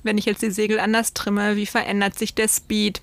[0.03, 3.01] wenn ich jetzt die Segel anders trimme, wie verändert sich der Speed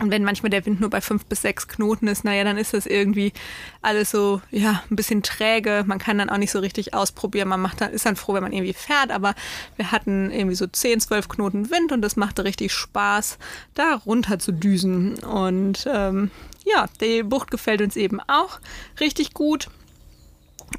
[0.00, 2.74] und wenn manchmal der Wind nur bei fünf bis sechs Knoten ist, naja, dann ist
[2.74, 3.32] das irgendwie
[3.80, 5.84] alles so, ja, ein bisschen träge.
[5.86, 7.48] Man kann dann auch nicht so richtig ausprobieren.
[7.48, 9.34] Man macht dann, ist dann froh, wenn man irgendwie fährt, aber
[9.76, 13.38] wir hatten irgendwie so zehn, zwölf Knoten Wind und das machte richtig Spaß,
[13.72, 15.14] da runter zu düsen.
[15.24, 16.30] Und ähm,
[16.66, 18.60] ja, die Bucht gefällt uns eben auch
[19.00, 19.68] richtig gut.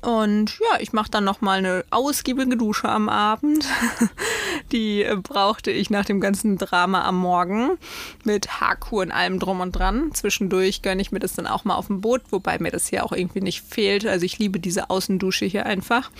[0.02, 3.66] Und ja, ich mache dann nochmal eine ausgiebige Dusche am Abend.
[4.72, 7.78] Die äh, brauchte ich nach dem ganzen Drama am Morgen
[8.24, 10.12] mit Haarkur und allem drum und dran.
[10.14, 13.06] Zwischendurch gönne ich mir das dann auch mal auf dem Boot, wobei mir das hier
[13.06, 14.06] auch irgendwie nicht fehlt.
[14.06, 16.12] Also ich liebe diese Außendusche hier einfach.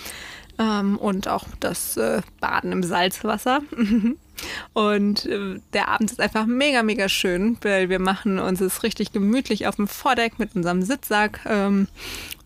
[0.58, 3.60] Ähm, und auch das äh, Baden im Salzwasser.
[4.72, 9.12] Und äh, der Abend ist einfach mega, mega schön, weil wir machen uns es richtig
[9.12, 11.88] gemütlich auf dem Vordeck mit unserem Sitzsack ähm,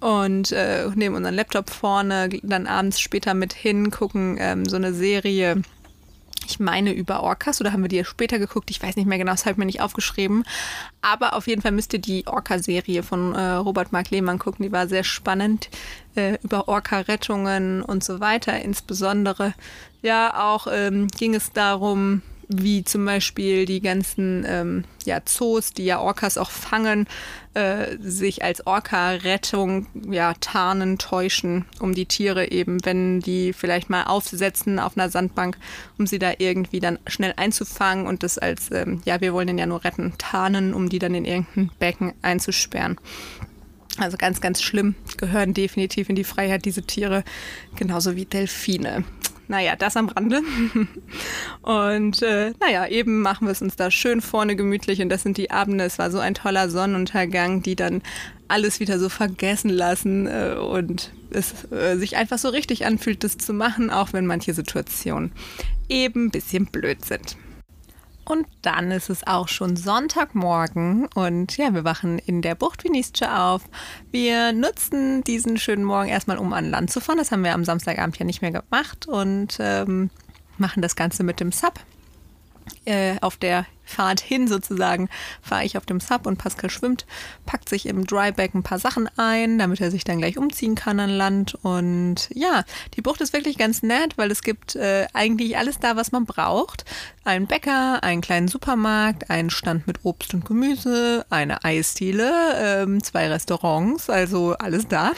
[0.00, 4.94] und äh, nehmen unseren Laptop vorne, dann abends später mit hin, gucken ähm, so eine
[4.94, 5.62] Serie
[6.46, 8.70] Ich meine über Orcas oder haben wir die später geguckt?
[8.70, 10.44] Ich weiß nicht mehr genau, das habe ich mir nicht aufgeschrieben.
[11.00, 14.64] Aber auf jeden Fall müsst ihr die Orca-Serie von äh, Robert Mark Lehmann gucken.
[14.64, 15.68] Die war sehr spannend
[16.16, 18.60] äh, über Orca-Rettungen und so weiter.
[18.60, 19.54] Insbesondere
[20.02, 25.84] ja auch ähm, ging es darum, wie zum Beispiel die ganzen ähm, ja, Zoos, die
[25.84, 27.06] ja Orcas auch fangen,
[27.54, 34.04] äh, sich als Orca-Rettung ja, tarnen, täuschen, um die Tiere eben, wenn die vielleicht mal
[34.04, 35.56] aufsetzen auf einer Sandbank,
[35.98, 39.58] um sie da irgendwie dann schnell einzufangen und das als, ähm, ja, wir wollen den
[39.58, 42.98] ja nur retten, tarnen, um die dann in irgendein Becken einzusperren.
[43.98, 47.24] Also ganz, ganz schlimm, gehören definitiv in die Freiheit diese Tiere,
[47.76, 49.04] genauso wie Delfine.
[49.48, 50.40] Naja, das am Rande.
[51.62, 55.36] Und äh, naja, eben machen wir es uns da schön vorne gemütlich und das sind
[55.36, 55.84] die Abende.
[55.84, 58.02] Es war so ein toller Sonnenuntergang, die dann
[58.48, 63.38] alles wieder so vergessen lassen äh, und es äh, sich einfach so richtig anfühlt, das
[63.38, 65.32] zu machen, auch wenn manche Situationen
[65.88, 67.36] eben ein bisschen blöd sind.
[68.24, 73.22] Und dann ist es auch schon Sonntagmorgen und ja, wir wachen in der Bucht Vinisce
[73.22, 73.62] auf.
[74.12, 77.18] Wir nutzen diesen schönen Morgen erstmal, um an Land zu fahren.
[77.18, 80.10] Das haben wir am Samstagabend ja nicht mehr gemacht und ähm,
[80.56, 81.80] machen das Ganze mit dem Sub.
[82.84, 85.08] Äh, auf der Fahrt hin sozusagen
[85.40, 87.06] fahre ich auf dem Sub und Pascal schwimmt,
[87.46, 91.00] packt sich im Dryback ein paar Sachen ein, damit er sich dann gleich umziehen kann
[91.00, 91.58] an Land.
[91.62, 92.64] Und ja,
[92.94, 96.26] die Bucht ist wirklich ganz nett, weil es gibt äh, eigentlich alles da, was man
[96.26, 96.84] braucht.
[97.24, 103.28] Ein Bäcker, einen kleinen Supermarkt, einen Stand mit Obst und Gemüse, eine Eisdiele, ähm, zwei
[103.28, 105.12] Restaurants, also alles da.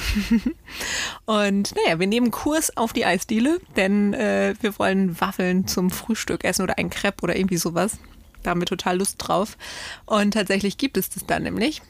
[1.24, 6.44] und naja, wir nehmen Kurs auf die Eisdiele, denn äh, wir wollen Waffeln zum Frühstück
[6.44, 7.98] essen oder ein Crepe oder irgendwie sowas.
[8.44, 9.58] Da haben wir total Lust drauf.
[10.06, 11.82] Und tatsächlich gibt es das dann nämlich.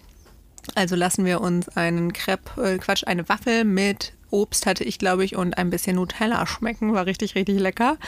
[0.74, 5.24] Also lassen wir uns einen Crepe, äh, Quatsch, eine Waffel mit Obst hatte ich, glaube
[5.24, 6.92] ich, und ein bisschen Nutella schmecken.
[6.92, 7.98] War richtig, richtig lecker.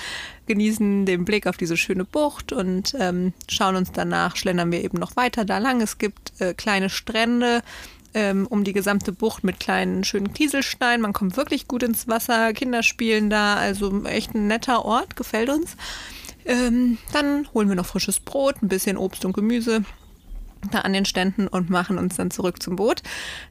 [0.47, 4.99] Genießen den Blick auf diese schöne Bucht und ähm, schauen uns danach, schlendern wir eben
[4.99, 5.81] noch weiter da lang.
[5.81, 7.63] Es gibt äh, kleine Strände
[8.13, 11.03] ähm, um die gesamte Bucht mit kleinen, schönen Kieselsteinen.
[11.03, 12.53] Man kommt wirklich gut ins Wasser.
[12.55, 13.55] Kinder spielen da.
[13.55, 15.77] Also echt ein netter Ort, gefällt uns.
[16.47, 19.85] Ähm, dann holen wir noch frisches Brot, ein bisschen Obst und Gemüse
[20.71, 23.03] da an den Ständen und machen uns dann zurück zum Boot.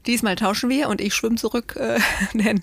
[0.05, 1.99] Diesmal tauschen wir und ich schwimme zurück, äh,
[2.33, 2.61] denn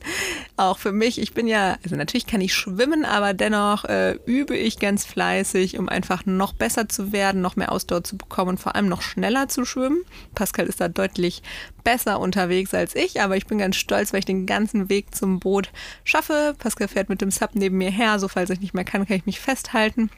[0.57, 4.57] auch für mich, ich bin ja, also natürlich kann ich schwimmen, aber dennoch äh, übe
[4.57, 8.61] ich ganz fleißig, um einfach noch besser zu werden, noch mehr Ausdauer zu bekommen und
[8.61, 10.03] vor allem noch schneller zu schwimmen.
[10.35, 11.43] Pascal ist da deutlich
[11.85, 15.41] besser unterwegs als ich, aber ich bin ganz stolz, weil ich den ganzen Weg zum
[15.41, 15.71] Boot
[16.05, 16.55] schaffe.
[16.59, 19.17] Pascal fährt mit dem Sub neben mir her, so falls ich nicht mehr kann, kann
[19.17, 20.11] ich mich festhalten.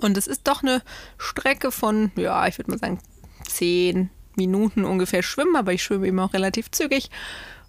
[0.00, 0.82] Und es ist doch eine
[1.18, 2.98] Strecke von, ja, ich würde mal sagen,
[3.46, 7.10] zehn Minuten ungefähr schwimmen, aber ich schwimme eben auch relativ zügig.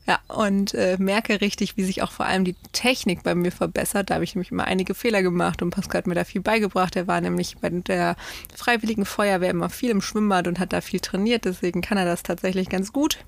[0.07, 4.09] Ja, und äh, merke richtig, wie sich auch vor allem die Technik bei mir verbessert.
[4.09, 6.95] Da habe ich nämlich immer einige Fehler gemacht und Pascal hat mir da viel beigebracht.
[6.95, 8.15] Er war nämlich bei der
[8.55, 12.24] Freiwilligen Feuerwehr immer viel im Schwimmbad und hat da viel trainiert, deswegen kann er das
[12.24, 13.19] tatsächlich ganz gut.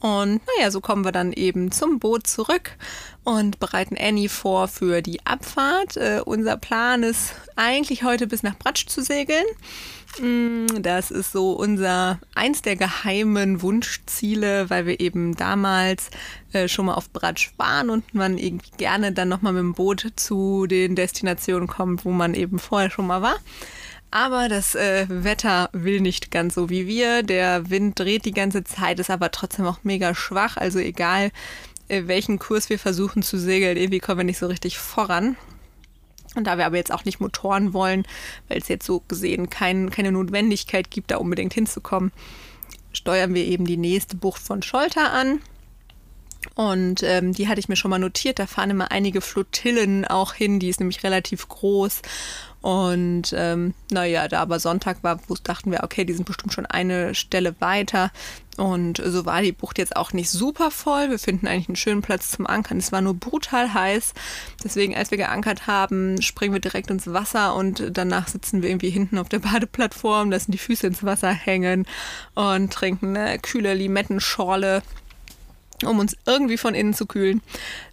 [0.00, 2.76] Und naja, so kommen wir dann eben zum Boot zurück
[3.24, 5.96] und bereiten Annie vor für die Abfahrt.
[5.96, 9.46] Äh, unser Plan ist eigentlich heute bis nach Bratsch zu segeln.
[10.20, 16.10] Mm, das ist so unser eins der geheimen Wunschziele, weil wir eben damals
[16.52, 20.06] äh, schon mal auf Bratsch waren und man irgendwie gerne dann nochmal mit dem Boot
[20.16, 23.36] zu den Destinationen kommt, wo man eben vorher schon mal war.
[24.10, 27.22] Aber das äh, Wetter will nicht ganz so wie wir.
[27.22, 30.56] Der Wind dreht die ganze Zeit, ist aber trotzdem auch mega schwach.
[30.56, 31.30] Also egal,
[31.88, 35.36] äh, welchen Kurs wir versuchen zu segeln, irgendwie kommen wir nicht so richtig voran.
[36.34, 38.06] Und da wir aber jetzt auch nicht Motoren wollen,
[38.48, 42.12] weil es jetzt so gesehen kein, keine Notwendigkeit gibt, da unbedingt hinzukommen,
[42.92, 45.40] steuern wir eben die nächste Bucht von Scholter an.
[46.54, 48.38] Und ähm, die hatte ich mir schon mal notiert.
[48.38, 50.60] Da fahren immer einige Flottillen auch hin.
[50.60, 52.02] Die ist nämlich relativ groß.
[52.60, 57.14] Und ähm, naja, da aber Sonntag war, dachten wir, okay, die sind bestimmt schon eine
[57.14, 58.10] Stelle weiter.
[58.56, 61.10] Und so war die Bucht jetzt auch nicht super voll.
[61.10, 62.78] Wir finden eigentlich einen schönen Platz zum Ankern.
[62.78, 64.14] Es war nur brutal heiß.
[64.64, 68.90] Deswegen, als wir geankert haben, springen wir direkt ins Wasser und danach sitzen wir irgendwie
[68.90, 71.86] hinten auf der Badeplattform, lassen die Füße ins Wasser hängen
[72.34, 74.82] und trinken eine kühle Limettenschorle
[75.84, 77.40] um uns irgendwie von innen zu kühlen,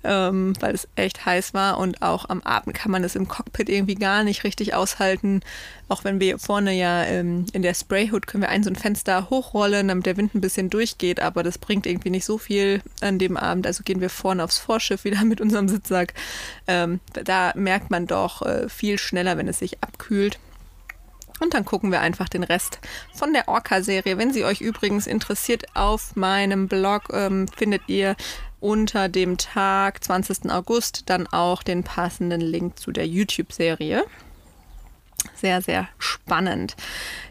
[0.03, 3.69] ähm, weil es echt heiß war und auch am Abend kann man es im Cockpit
[3.69, 5.41] irgendwie gar nicht richtig aushalten.
[5.87, 9.29] Auch wenn wir vorne ja ähm, in der Sprayhood können wir ein so ein Fenster
[9.29, 13.19] hochrollen, damit der Wind ein bisschen durchgeht, aber das bringt irgendwie nicht so viel an
[13.19, 13.67] dem Abend.
[13.67, 16.13] Also gehen wir vorne aufs Vorschiff wieder mit unserem Sitzsack.
[16.67, 20.39] Ähm, da merkt man doch äh, viel schneller, wenn es sich abkühlt.
[21.39, 22.79] Und dann gucken wir einfach den Rest
[23.13, 24.17] von der Orca-Serie.
[24.17, 28.15] Wenn sie euch übrigens interessiert, auf meinem Blog ähm, findet ihr
[28.59, 30.49] unter dem Tag 20.
[30.51, 34.05] August dann auch den passenden Link zu der YouTube-Serie.
[35.35, 36.75] Sehr, sehr spannend.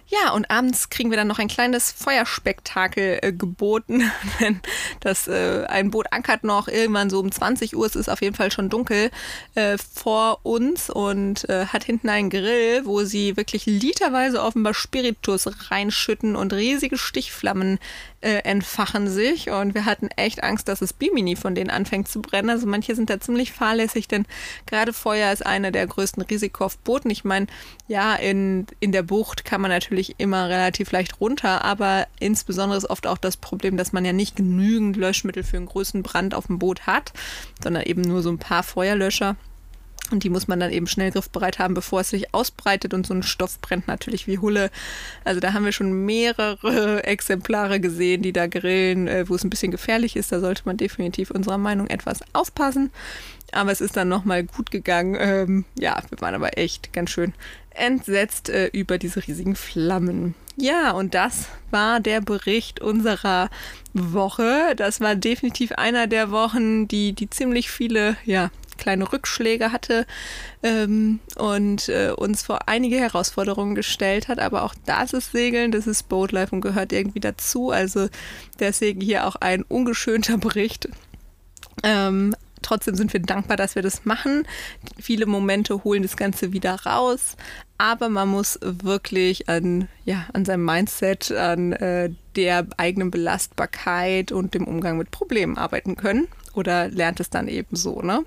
[0.06, 4.10] Ja, und abends kriegen wir dann noch ein kleines Feuerspektakel äh, geboten.
[5.00, 7.86] Das äh, ein Boot ankert noch irgendwann so um 20 Uhr.
[7.86, 9.10] Es ist auf jeden Fall schon dunkel
[9.54, 15.70] äh, vor uns und äh, hat hinten einen Grill, wo sie wirklich literweise offenbar Spiritus
[15.70, 17.78] reinschütten und riesige Stichflammen
[18.24, 19.50] äh, entfachen sich.
[19.50, 22.48] Und wir hatten echt Angst, dass das Bimini von denen anfängt zu brennen.
[22.48, 24.24] Also manche sind da ziemlich fahrlässig, denn
[24.66, 27.10] gerade Feuer ist einer der größten Risiko auf Booten.
[27.10, 27.46] Ich meine,
[27.86, 32.88] ja, in, in der Bucht kann man natürlich immer relativ leicht runter, aber insbesondere ist
[32.88, 36.46] oft auch das Problem, dass man ja nicht genügend Löschmittel für einen größten Brand auf
[36.46, 37.12] dem Boot hat,
[37.62, 39.36] sondern eben nur so ein paar Feuerlöscher.
[40.10, 42.92] Und die muss man dann eben schnell griffbereit haben, bevor es sich ausbreitet.
[42.92, 44.70] Und so ein Stoff brennt natürlich wie Hulle.
[45.24, 49.50] Also da haben wir schon mehrere Exemplare gesehen, die da grillen, äh, wo es ein
[49.50, 50.30] bisschen gefährlich ist.
[50.30, 52.90] Da sollte man definitiv unserer Meinung etwas aufpassen.
[53.52, 55.16] Aber es ist dann nochmal gut gegangen.
[55.18, 57.32] Ähm, ja, wir waren aber echt ganz schön
[57.70, 60.34] entsetzt äh, über diese riesigen Flammen.
[60.56, 63.50] Ja, und das war der Bericht unserer
[63.92, 64.74] Woche.
[64.76, 70.06] Das war definitiv einer der Wochen, die, die ziemlich viele, ja, kleine Rückschläge hatte
[70.62, 74.38] ähm, und äh, uns vor einige Herausforderungen gestellt hat.
[74.38, 77.70] Aber auch das ist Segeln, das ist Boatlife und gehört irgendwie dazu.
[77.70, 78.08] Also
[78.60, 80.88] deswegen hier auch ein ungeschönter Bericht.
[81.82, 84.46] Ähm, trotzdem sind wir dankbar, dass wir das machen.
[84.98, 87.36] Viele Momente holen das Ganze wieder raus,
[87.78, 94.54] aber man muss wirklich an, ja, an seinem Mindset, an äh, der eigenen Belastbarkeit und
[94.54, 98.24] dem Umgang mit Problemen arbeiten können oder lernt es dann eben so, ne?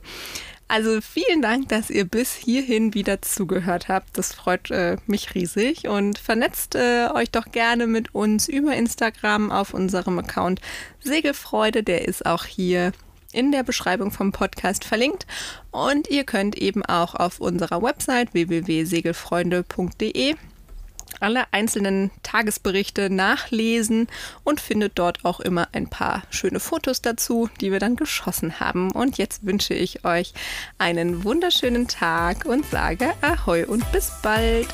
[0.69, 4.17] Also vielen Dank, dass ihr bis hierhin wieder zugehört habt.
[4.17, 9.49] Das freut äh, mich riesig und vernetzt äh, euch doch gerne mit uns über Instagram
[9.49, 10.59] auf unserem Account
[11.01, 11.83] Segelfreude.
[11.83, 12.91] Der ist auch hier
[13.31, 15.25] in der Beschreibung vom Podcast verlinkt.
[15.71, 20.35] Und ihr könnt eben auch auf unserer Website www.segelfreunde.de
[21.19, 24.07] alle einzelnen Tagesberichte nachlesen
[24.43, 28.91] und findet dort auch immer ein paar schöne Fotos dazu, die wir dann geschossen haben.
[28.91, 30.33] Und jetzt wünsche ich euch
[30.77, 34.67] einen wunderschönen Tag und sage Ahoi und bis bald.